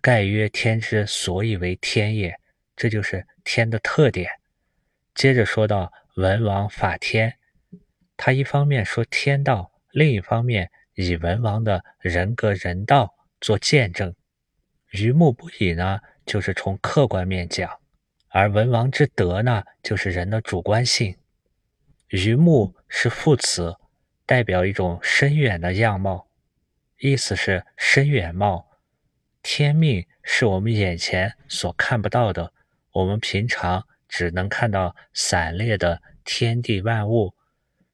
[0.00, 2.38] 盖曰天之所以为天也，
[2.74, 4.30] 这就是天的特点。
[5.14, 7.38] 接着说到文王法天，
[8.16, 14.14] 他一方面说天道，另一方面以文王的人格人道做见证。
[14.90, 17.68] 愚目不已呢，就是从客观面讲；
[18.28, 21.16] 而文王之德呢，就是人的主观性。
[22.08, 23.76] 愚目是副词，
[24.26, 26.28] 代表一种深远的样貌，
[27.04, 28.78] 意思是深远貌。
[29.42, 32.52] 天命是我们眼前所看不到的，
[32.92, 37.34] 我们平常只能看到散列的天地万物。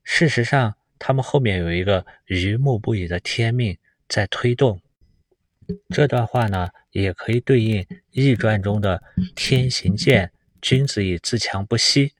[0.04, 4.82] 事实上，他们后面有一个愚目不已的天命在推动。
[5.88, 9.02] 这段话呢，也可以对应《易传》中的
[9.34, 10.30] “天行健，
[10.60, 12.12] 君子以自强不息”。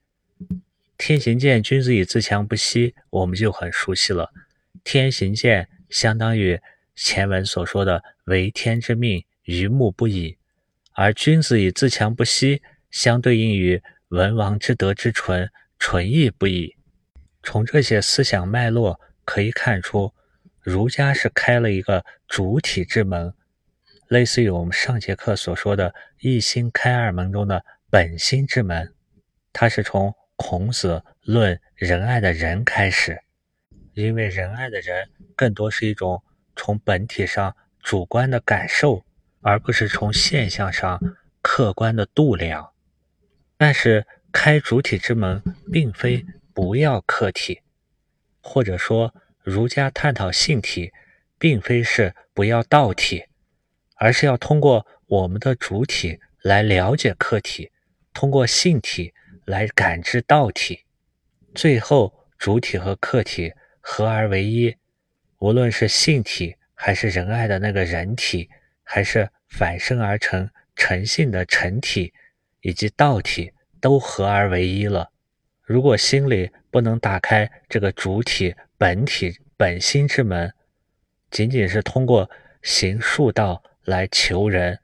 [0.97, 4.31] 天行健，君子以自强不息，我们就很熟悉了。
[4.83, 6.59] 天行健相当于。
[7.01, 10.37] 前文所说的“为天之命，愚目不已”，
[10.91, 16.75] 而“君子以自强不息”相对应于“文王之德之纯，纯亦不已”。
[17.41, 20.13] 从这些思想脉络可以看出，
[20.59, 23.33] 儒家是开了一个主体之门，
[24.09, 28.93] 类似于我们上节课所说的“一心开二门”中的本心之门。
[29.53, 33.21] 它是从孔子论仁爱的人开始，
[33.93, 36.21] 因为仁爱的人更多是一种。
[36.61, 39.05] 从本体上主观的感受，
[39.39, 40.99] 而不是从现象上
[41.41, 42.73] 客观的度量。
[43.55, 45.41] 但是开主体之门，
[45.71, 47.61] 并非不要客体，
[48.41, 50.91] 或者说儒家探讨性体，
[51.37, 53.23] 并非是不要道体，
[53.95, 57.71] 而是要通过我们的主体来了解客体，
[58.13, 59.13] 通过性体
[59.45, 60.83] 来感知道体，
[61.55, 64.75] 最后主体和客体合而为一。
[65.39, 68.49] 无论是性体，还是仁爱的那个人体，
[68.83, 72.13] 还是反生而成诚信的诚体，
[72.61, 75.11] 以及道体，都合而为一了。
[75.61, 80.53] 如果心里不能打开这个主体本体本心之门，
[81.31, 82.29] 仅仅是通过
[82.61, 84.79] 行术道来求人，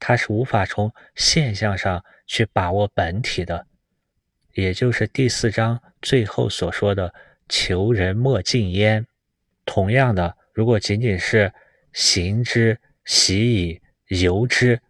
[0.00, 3.66] 他是无法从现象上去把握本体的。
[4.54, 7.14] 也就是第四章最后所说的
[7.48, 9.06] “求人莫近焉”。
[9.68, 11.52] 同样的，如果仅仅是
[11.92, 14.80] 行之、习以、由之，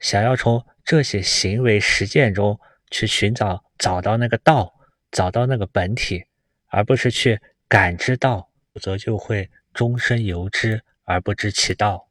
[0.00, 2.58] 想要从这些行为实践中
[2.90, 4.72] 去寻找、找到那个道，
[5.10, 6.24] 找到那个本体，
[6.68, 12.08] 而不是去感知道，否则就会终身由之而不知其道。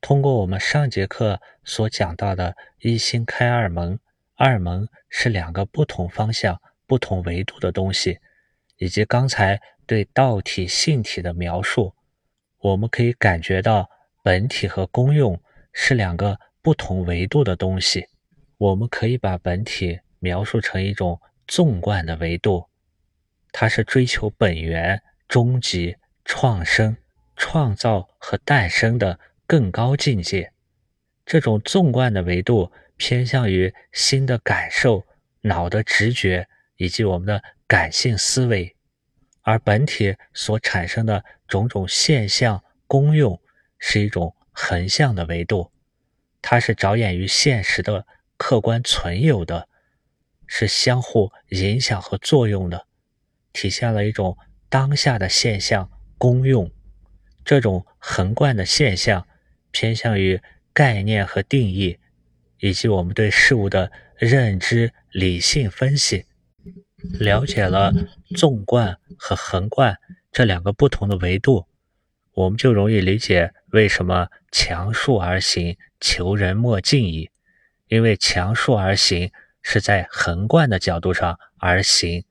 [0.00, 3.98] 通过我们上节课所讲到的一心开二门，
[4.36, 8.20] 二门是两个不同方向、不同维度的东西，
[8.76, 9.60] 以及刚才。
[9.88, 11.94] 对道体、性体的描述，
[12.58, 13.88] 我们可以感觉到
[14.22, 15.40] 本体和功用
[15.72, 18.06] 是两个不同维度的东西。
[18.58, 22.68] 我们可以把本体描述成一种纵贯的维度，
[23.50, 26.94] 它是追求本源、终极、创生、
[27.34, 30.52] 创造和诞生的更高境界。
[31.24, 35.06] 这种纵贯的维度偏向于心的感受、
[35.40, 38.74] 脑的直觉以及我们的感性思维。
[39.48, 43.40] 而本体所产生的种种现象功用，
[43.78, 45.72] 是一种横向的维度，
[46.42, 49.66] 它是着眼于现实的客观存有的，
[50.46, 52.86] 是相互影响和作用的，
[53.54, 54.36] 体现了一种
[54.68, 56.70] 当下的现象功用。
[57.42, 59.26] 这种横贯的现象，
[59.70, 60.38] 偏向于
[60.74, 61.98] 概念和定义，
[62.58, 66.26] 以及我们对事物的认知理性分析。
[67.20, 67.92] 了解了
[68.36, 69.98] 纵贯和横贯
[70.32, 71.66] 这两个不同的维度，
[72.32, 77.30] 我们就容易理解为什么强数而行，求人莫近矣。
[77.88, 79.32] 因为强数而行
[79.62, 82.24] 是在横贯的角度上而行，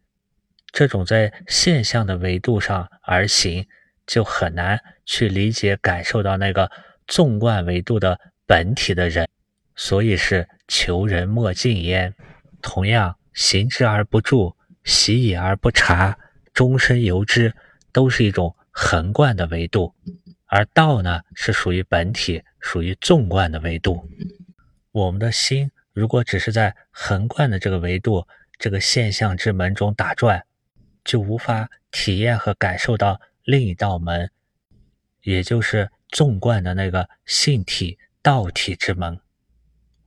[0.72, 3.66] 这种在现象的维度上而行，
[4.06, 6.70] 就很难去理解感受到那个
[7.08, 9.28] 纵贯维度的本体的人，
[9.76, 12.14] 所以是求人莫近焉。
[12.62, 14.57] 同样，行之而不住。
[14.88, 16.18] 习以而不察，
[16.54, 17.54] 终身由之，
[17.92, 19.94] 都是一种横贯的维度，
[20.46, 24.10] 而道呢是属于本体，属于纵贯的维度。
[24.94, 28.26] 我们的心如果只是在横贯的这个维度、
[28.58, 30.46] 这个现象之门中打转，
[31.04, 34.32] 就无法体验和感受到另一道门，
[35.22, 39.20] 也就是纵贯的那个性体道体之门。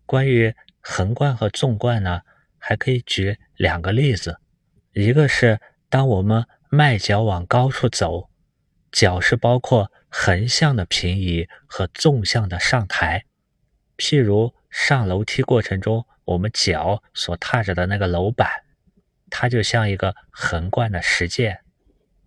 [0.06, 2.22] 关于横贯和纵贯呢，
[2.56, 4.39] 还可以举两个例子，
[4.92, 8.28] 一个是当我们迈脚往高处走，
[8.90, 13.24] 脚是包括横向的平移和纵向的上抬。
[13.96, 18.50] 譬如上楼梯过程中，我们脚所踏着的那个楼板。
[19.32, 21.60] 它就像一个横贯的实践。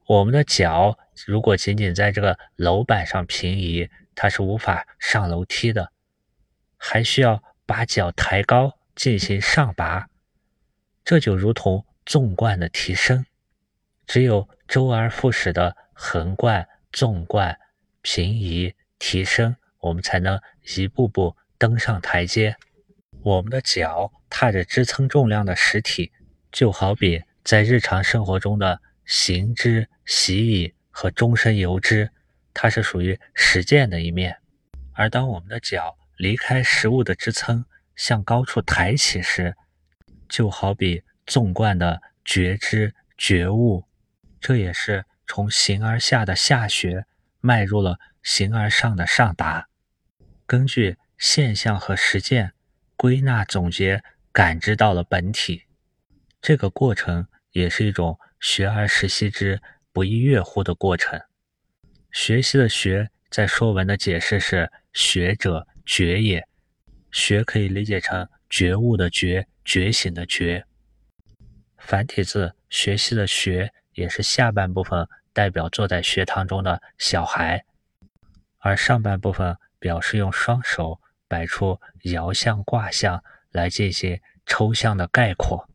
[0.06, 5.92] 我们的脚如果仅仅在这个楼板上平移，它是无法上楼梯的，
[6.78, 10.08] 还需要把脚抬高进行上拔。
[11.04, 13.26] 这就如同纵贯的提升，
[14.06, 17.60] 只有周而复始的横贯、纵贯、
[18.02, 20.40] 平移、提升，我们才能
[20.76, 22.56] 一步步登上台阶。
[23.22, 26.12] 我们的脚踏着支撑重量的实体。
[26.52, 32.12] 就好比在日常生活中的行之、习以和终身由之，
[32.54, 34.32] 它是属于实践的一面；
[34.92, 39.56] 而当我们的脚离开食物的支撑，向高处抬起时，
[40.30, 43.86] 就好比纵贯的觉知、觉悟，
[44.40, 47.06] 这也是从形而下的下学
[47.40, 49.70] 迈入了形而上的上达。
[50.46, 52.54] 根据现象和实践
[52.96, 55.64] 归纳总结，感知到了本体。
[56.42, 59.62] 这个过程也是一种学而时习之，
[59.94, 61.22] 不亦乐乎的过程。
[62.12, 66.46] 学习的“学”在《说文》的解释是“学者觉也
[67.12, 70.66] ”，“学”可以理解成觉悟的“觉”，觉醒的“觉”。
[71.84, 77.66] 繁体字“学习”的“学”也是下半部分代表坐在学堂中的小孩，
[78.60, 83.22] 而上半部分表示用双手摆出爻象、卦象
[83.52, 85.70] 来进行抽象的概括。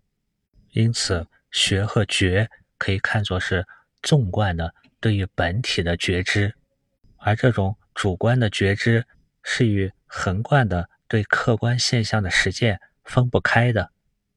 [0.71, 3.67] 因此，学和觉可以看作是
[4.03, 6.55] 纵贯的对于本体的觉知，
[7.19, 9.07] 而这种主观的觉知
[9.43, 13.93] 是与横贯的对客观现象的实践分不开的。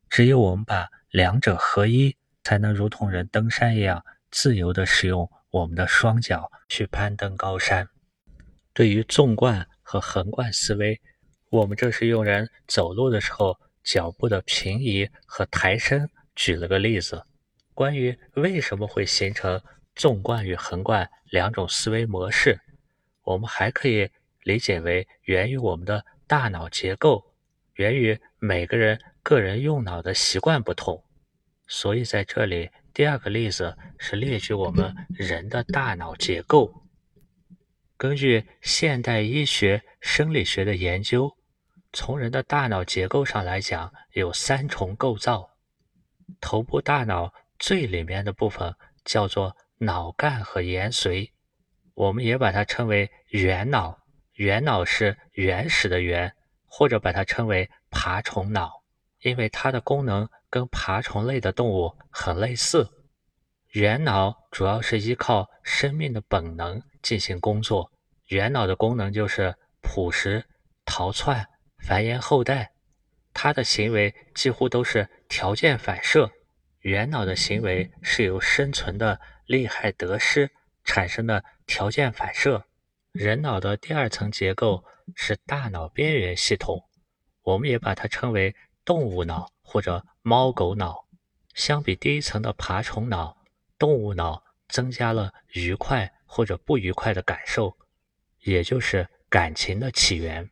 [0.09, 4.01] 只有我们把两者合一，才能如同人登山一样，
[4.31, 7.85] 自由地使用我们的双脚去攀登高山。
[8.73, 11.01] 对于纵贯和横贯思维，
[11.49, 16.09] 我们这是用人走路的时候脚步的平移和抬升。
[16.33, 17.21] 举了个例子，
[17.73, 19.61] 关于为什么会形成
[19.93, 22.57] 纵贯与横贯两种思维模式，
[23.23, 24.09] 我们还可以
[24.43, 27.33] 理解为源于我们的大脑结构，
[27.73, 31.03] 源于每个人个人用脑的习惯不同。
[31.67, 36.83] 所以在这里，第二个例子是列举我们人的大脑结构。
[37.95, 41.37] 根据现代医学生理学的研究，
[41.93, 45.51] 从人的大脑结构上来讲，有三重构造。
[46.39, 48.73] 头部大脑最里面的部分
[49.05, 51.29] 叫做脑干和延髓，
[51.93, 53.99] 我们也把它称为原脑。
[54.33, 56.33] 原脑是原始的原，
[56.65, 58.80] 或者把它称为爬虫脑，
[59.21, 62.89] 因为它的功能跟爬虫类的动物很类似。
[63.69, 67.91] 原脑主要是依靠生命的本能进行工作，
[68.27, 70.43] 原脑的功能就是捕食、
[70.83, 71.47] 逃窜、
[71.79, 72.73] 繁衍后代。
[73.33, 76.29] 它的行为几乎都是条件反射，
[76.81, 80.51] 原脑的行为是由生存的利害得失
[80.83, 82.65] 产生的条件反射。
[83.13, 84.83] 人脑的第二层结构
[85.15, 86.83] 是大脑边缘系统，
[87.43, 88.53] 我们也把它称为
[88.83, 91.05] 动物脑或者猫狗脑。
[91.53, 93.37] 相比第一层的爬虫脑，
[93.77, 97.77] 动物脑增加了愉快或者不愉快的感受，
[98.39, 100.49] 也就是感情的起源。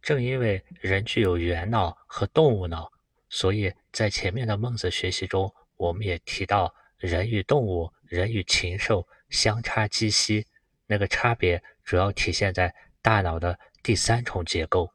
[0.00, 2.90] 正因为人具有猿脑和动物脑，
[3.28, 10.46] 所以在前面的孟子学习中，我们也提到人与动物、人与禽兽相差极息。
[10.86, 12.72] 那个差别主要体现在
[13.02, 14.88] 大脑的第三重结构。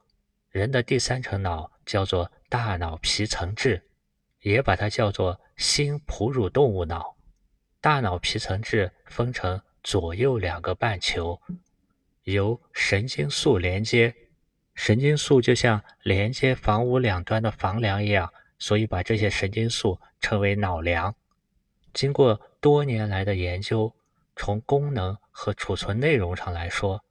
[0.49, 3.81] 人的第三层脑叫做大脑皮层质，
[4.41, 7.15] 也把它叫做新哺乳动物脑。
[7.79, 11.39] 大脑皮层质分成左右两个半球，
[12.23, 14.13] 由神经素连接。
[14.75, 18.29] 神经素就像连接房屋两端的房梁一样，
[18.59, 21.15] 所以把这些神经素称为脑梁。
[21.93, 23.95] 经过多年来的研究，
[24.35, 27.01] 从功能和储存内容上来说，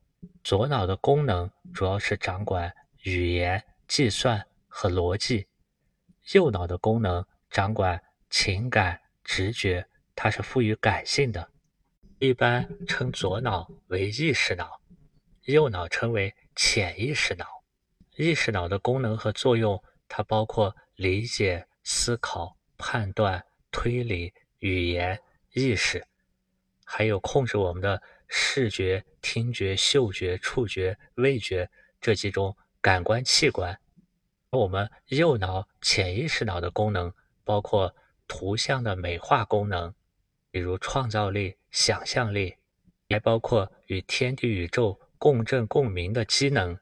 [0.44, 2.70] 左脑的功能主要是掌管
[3.04, 5.46] 语言、计算和逻辑；
[6.32, 11.50] 右脑的功能掌管情感、直觉，它是赋予感性的。
[12.18, 14.80] 一般称左脑为意识脑，
[15.44, 17.46] 右脑称为潜意识脑。
[18.16, 25.18] 意识脑的功能和作用，它包括理解、思考、判断、推理、语言、
[25.54, 26.06] 意识，
[26.84, 33.80] 还有控制我们的视觉、听觉、嗅觉、触觉、味觉这几种感官器官。
[34.52, 37.12] 我们右脑潜意识脑的功能
[37.44, 37.94] 包括
[38.26, 39.94] 图像的美化功能，
[40.50, 42.56] 比如创造力、想象力，
[43.08, 46.76] 还包括与天地宇宙共振共鸣的机能，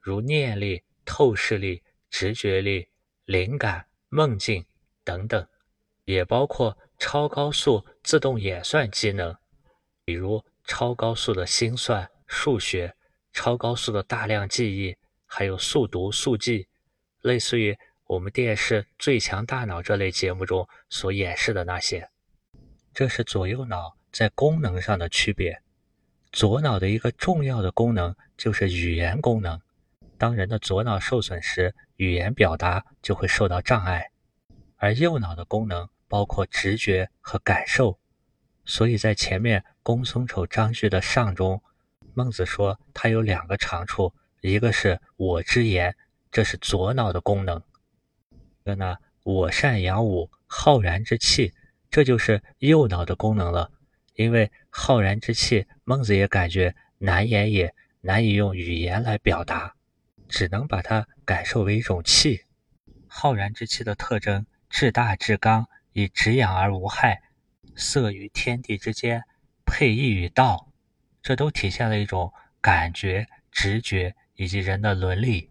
[0.00, 2.88] 如念力、透视力、直觉力、
[3.24, 4.66] 灵感、梦境
[5.02, 5.46] 等等，
[6.04, 9.34] 也包括超高速自动演算机能，
[10.04, 12.94] 比如超高速的心算、数学，
[13.32, 14.94] 超高速的大量记忆，
[15.24, 16.68] 还有速读速记。
[17.24, 17.74] 类似于
[18.06, 22.10] 我们电视《最强大脑》这类节目中所演示的那些，
[22.92, 25.62] 这是左右脑在功能上的区别。
[26.32, 29.58] 左脑的一个重要的功能就是语言功能。
[30.18, 34.10] 当人的左脑受损时，语言表达就会受到障碍。
[34.76, 37.98] 而右脑的功能包括直觉和感受。
[38.66, 41.62] 所以在前面公孙丑章句的上中，
[42.12, 44.12] 孟子说他有两个长处，
[44.42, 45.96] 一个是我之言。
[46.34, 47.62] 这是左脑的功能，
[48.32, 51.54] 一个呢，我善养武，浩然之气，
[51.92, 53.70] 这就是右脑的功能了。
[54.14, 59.76] 因为浩然之气，孟子也感觉难言也，难以用语言来表达，
[60.28, 62.42] 只能把它感受为一种气。
[63.06, 67.22] 浩然之气的特征：至大至刚，以直养而无害，
[67.76, 69.22] 色于天地之间，
[69.64, 70.72] 配异于道。
[71.22, 75.48] 这都体现了一种感觉、直觉以及人的伦理。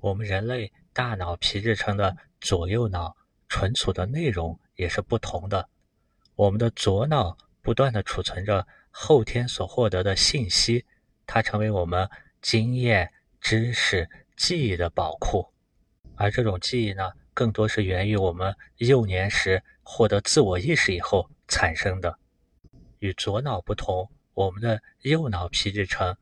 [0.00, 3.14] 我们人类大脑皮质层的左右脑
[3.48, 5.68] 存储的内容也是不同的。
[6.34, 10.86] 我们的左脑不断的储存着后天所获得的信息，
[11.26, 12.08] 它成为我们
[12.40, 15.46] 经验、知识、记忆的宝库。
[16.16, 22.18] 而这种记忆呢，更多是源于我们幼年时获得自我意识以后产生的。
[23.00, 26.16] 与左脑不同，我们的右脑皮质层。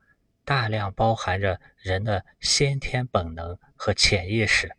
[0.49, 4.75] 大量包含着人的先天本能和潜意识，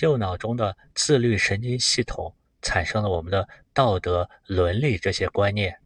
[0.00, 5.76] 右脑中的自律神经系统产生了我们的道德伦理这些观念。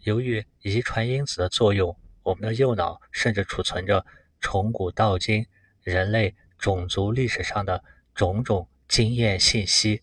[0.00, 4.04] 由于遗传因子的作用，我们的右脑甚至储存着
[4.42, 5.46] 从古到今
[5.82, 7.82] 人类种族历史上的
[8.14, 10.02] 种种经验信息。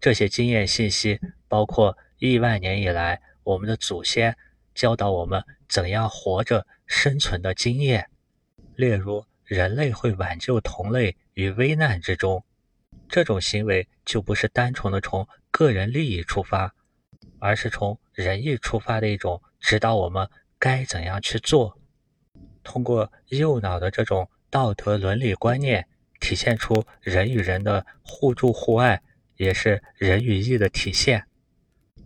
[0.00, 4.36] 这些经验信息包括亿万年以来我们的祖先
[4.76, 6.64] 教导我们怎样活着。
[6.88, 8.08] 生存的经验，
[8.76, 12.44] 例如人类会挽救同类于危难之中，
[13.08, 16.72] 这种行为就不是单纯的从个人利益出发，
[17.40, 21.76] 而是从仁义出发的一种指导我们该怎样去做。
[22.62, 25.88] 通过右脑的这种道德伦理观念，
[26.20, 29.02] 体现出人与人的互助互爱，
[29.38, 31.26] 也是仁与义的体现。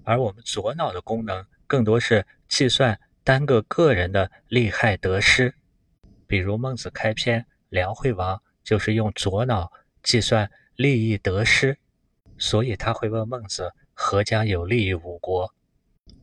[0.04, 3.00] 而我们左脑的功能，更多是计算。
[3.22, 5.54] 单个个人的利害得失，
[6.26, 9.70] 比如孟子开篇，梁惠王就是用左脑
[10.02, 11.76] 计算利益得失，
[12.38, 15.54] 所以他会问孟子何将有利于五国，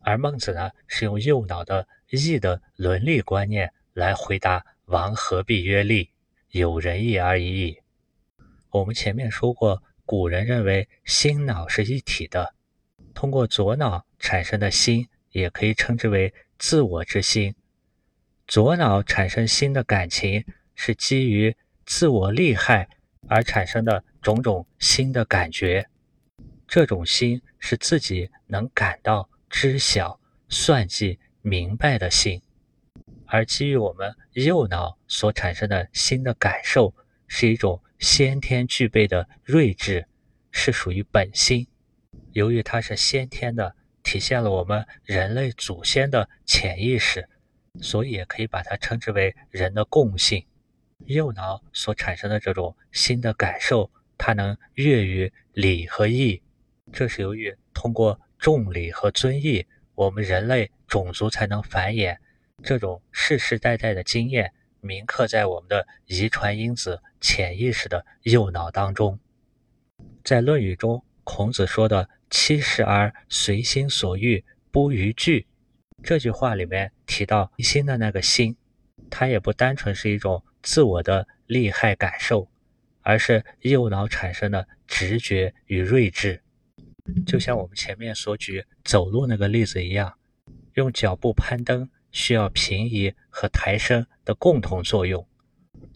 [0.00, 6.10] 而孟子呢是用右脑的义的伦理观念来回答王何必曰利，
[6.50, 7.78] 有仁义而已矣。
[8.70, 12.54] 我们前面说过，古人认为心脑是一体的，
[13.14, 16.32] 通过左脑产生的心也可以称之为。
[16.60, 17.54] 自我之心，
[18.48, 21.56] 左脑产生新的感情是基于
[21.86, 22.88] 自我利害
[23.28, 25.88] 而产生的种种新的感觉，
[26.66, 30.18] 这种心是自己能感到、知晓、
[30.48, 32.40] 算计、明白的心；
[33.26, 36.92] 而基于我们右脑所产生的新的感受，
[37.28, 40.04] 是一种先天具备的睿智，
[40.50, 41.68] 是属于本心。
[42.32, 43.76] 由于它是先天的。
[44.08, 47.28] 体现了我们人类祖先的潜意识，
[47.82, 50.46] 所以也可以把它称之为人的共性。
[51.04, 56.40] 右脑所产生的这种新的感受，它能悦于礼和义，
[56.90, 62.16] 这是由于通过重礼和尊义，我们人类种族才能繁衍。
[62.62, 69.20] 这种世世代代的经验铭刻在我们的遗传因子潜意识的右脑当中。
[70.24, 72.08] 在《论语》中，孔子说的。
[72.30, 75.46] 七十而随心所欲，不逾矩。
[76.02, 78.56] 这句话里面提到心的那个心，
[79.10, 82.48] 它也不单纯是一种自我的利害感受，
[83.02, 86.40] 而是右脑产生的直觉与睿智。
[87.26, 90.14] 就像我们前面所举走路那个例子一样，
[90.74, 95.26] 用脚步攀登需要平移和抬升的共同作用。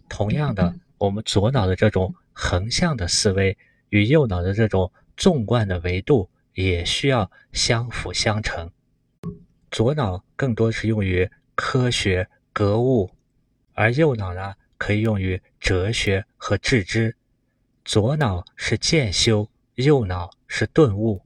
[0.09, 3.57] 同样的，我们左脑的这种横向的思维
[3.91, 8.71] 与右脑的这种纵贯的维度也需要相辅相成。
[9.71, 13.11] 左脑更多是用于科学格物，
[13.73, 17.17] 而右脑呢可以用于哲学和致知。
[17.85, 21.23] 左脑是渐修，右脑是顿悟。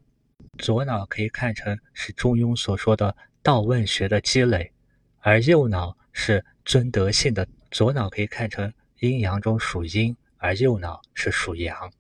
[0.58, 4.72] 左脑可以看成是中庸所说的道问学的积累，
[5.20, 7.46] 而右脑是尊德性的。
[7.70, 11.92] 左脑可以看成阴阳中属阴，而右脑是属阳。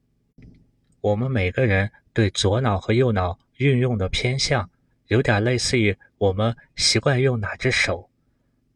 [1.00, 4.70] 我们每个人对左脑和右脑运用的偏向，
[5.08, 8.10] 有点类似于我们习惯用哪只手。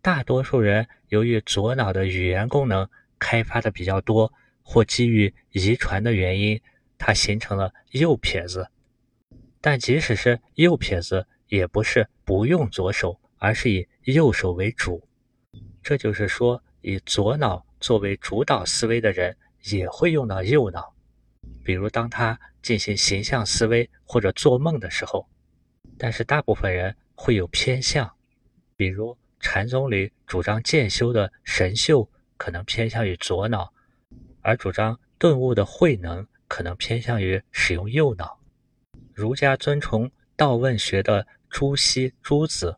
[0.03, 6.61] 大多数人由于左脑的语言功能开发的比较多，或基于遗传的原因，
[6.97, 8.69] 它形成了右撇子。
[9.61, 15.07] 但即使是右撇子，也不是不用左手，而是以右手为主。
[15.83, 20.95] 这就是说，以左脑作为主导思维的人，也会用到右脑。
[21.71, 25.29] 比如，当他进行形象思维或者做梦的时候。
[25.97, 28.13] 但是，大部分人会有偏向，
[28.75, 33.73] 比如禅宗里主张渐修的神秀，可能偏向于左脑；
[34.41, 38.41] 而主张顿悟的慧能，可能偏向于使用右脑。
[39.15, 42.77] 儒家尊崇道问学的朱熹、朱子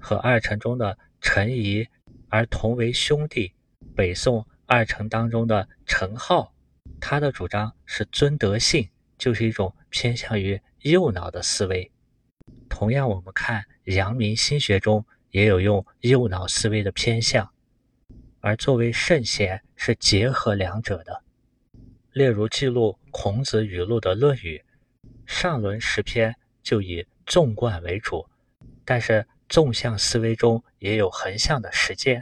[0.00, 1.86] 和二程中的陈颐，
[2.28, 3.52] 而同为兄弟。
[3.94, 6.52] 北宋二程当中的陈浩，
[7.00, 8.88] 他的主张是尊德性，
[9.18, 11.90] 就是一种偏向于右脑的思维。
[12.68, 17.52] 同样，我们看阳明心学中也有用右脑思维的偏向，
[18.40, 21.22] 而作为圣贤是结合两者的。
[22.12, 24.58] 例如记录孔子语录的《论语》。
[25.26, 28.28] 上轮十篇就以纵贯为主，
[28.84, 32.20] 但是纵向思维中也有横向的实践；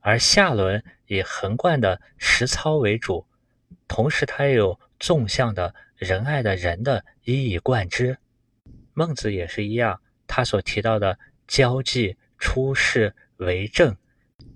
[0.00, 3.26] 而下轮以横贯的实操为主，
[3.88, 8.18] 同时它也有纵向的仁爱的仁的一以贯之。
[8.94, 11.18] 孟子也是一样，他所提到的
[11.48, 13.96] 交际、出世、为政，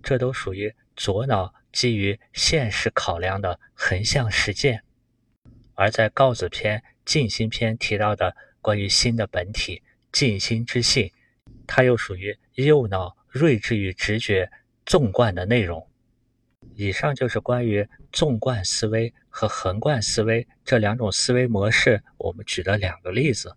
[0.03, 4.78] 这都属于左脑基于现实考量的横向实践；
[5.74, 6.85] 而在告子篇。
[7.05, 11.11] 静心篇提到的关于心的本体、静心之性，
[11.66, 14.49] 它又属于右脑睿智与直觉
[14.87, 15.91] 纵贯的内容。
[16.74, 23.56] 以上就是关于纵贯思维和横贯思维这两种思维模式，我们举的两个例子。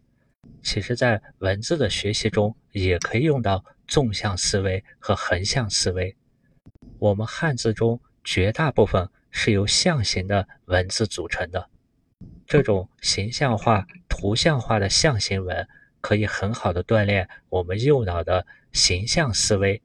[0.61, 6.15] 其实，在文字的学习中，也可以用到纵向思维和横向思维。
[6.99, 11.69] 我们汉字中绝大部分是由象形的文字组成的。
[12.47, 15.67] 这种形象化、图像化的象形文，
[15.99, 19.81] 可以很好的锻炼我们右脑的形象思维。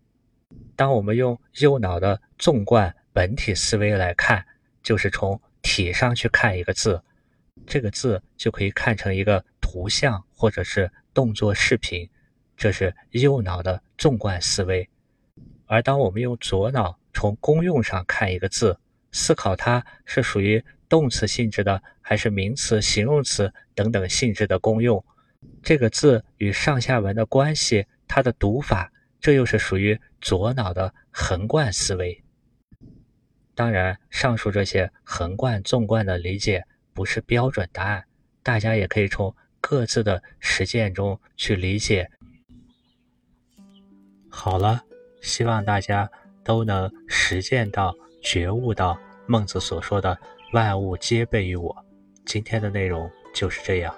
[0.77, 4.45] 当我们用右脑的纵贯本体思维来看，
[4.83, 7.03] 就是从体上去看一个字，
[7.67, 12.09] 这个字就可以看成一个图像或者是动作视频，
[12.57, 14.89] 这是右脑的纵贯思维。
[15.67, 18.79] 而当我们用左脑从功用上看一个字，
[19.13, 20.65] 思考它是属于。
[20.91, 25.05] 动词性质的，还是名词、形容词等等性质的功用？
[25.63, 28.91] 这个字与上下文的关系，它的读法，
[29.21, 32.25] 这又是属于左脑的横贯思维。
[33.61, 38.03] 当然，上述这些横贯、纵贯的理解不是标准答案，
[38.43, 42.11] 大家也可以从各自的实践中去理解。
[44.31, 44.83] 好了，
[45.21, 46.11] 希望大家
[46.43, 50.19] 都能实践到、觉悟到孟子所说的。
[50.55, 51.85] 万物皆备于我。
[52.25, 53.95] 今天的内容就是这样。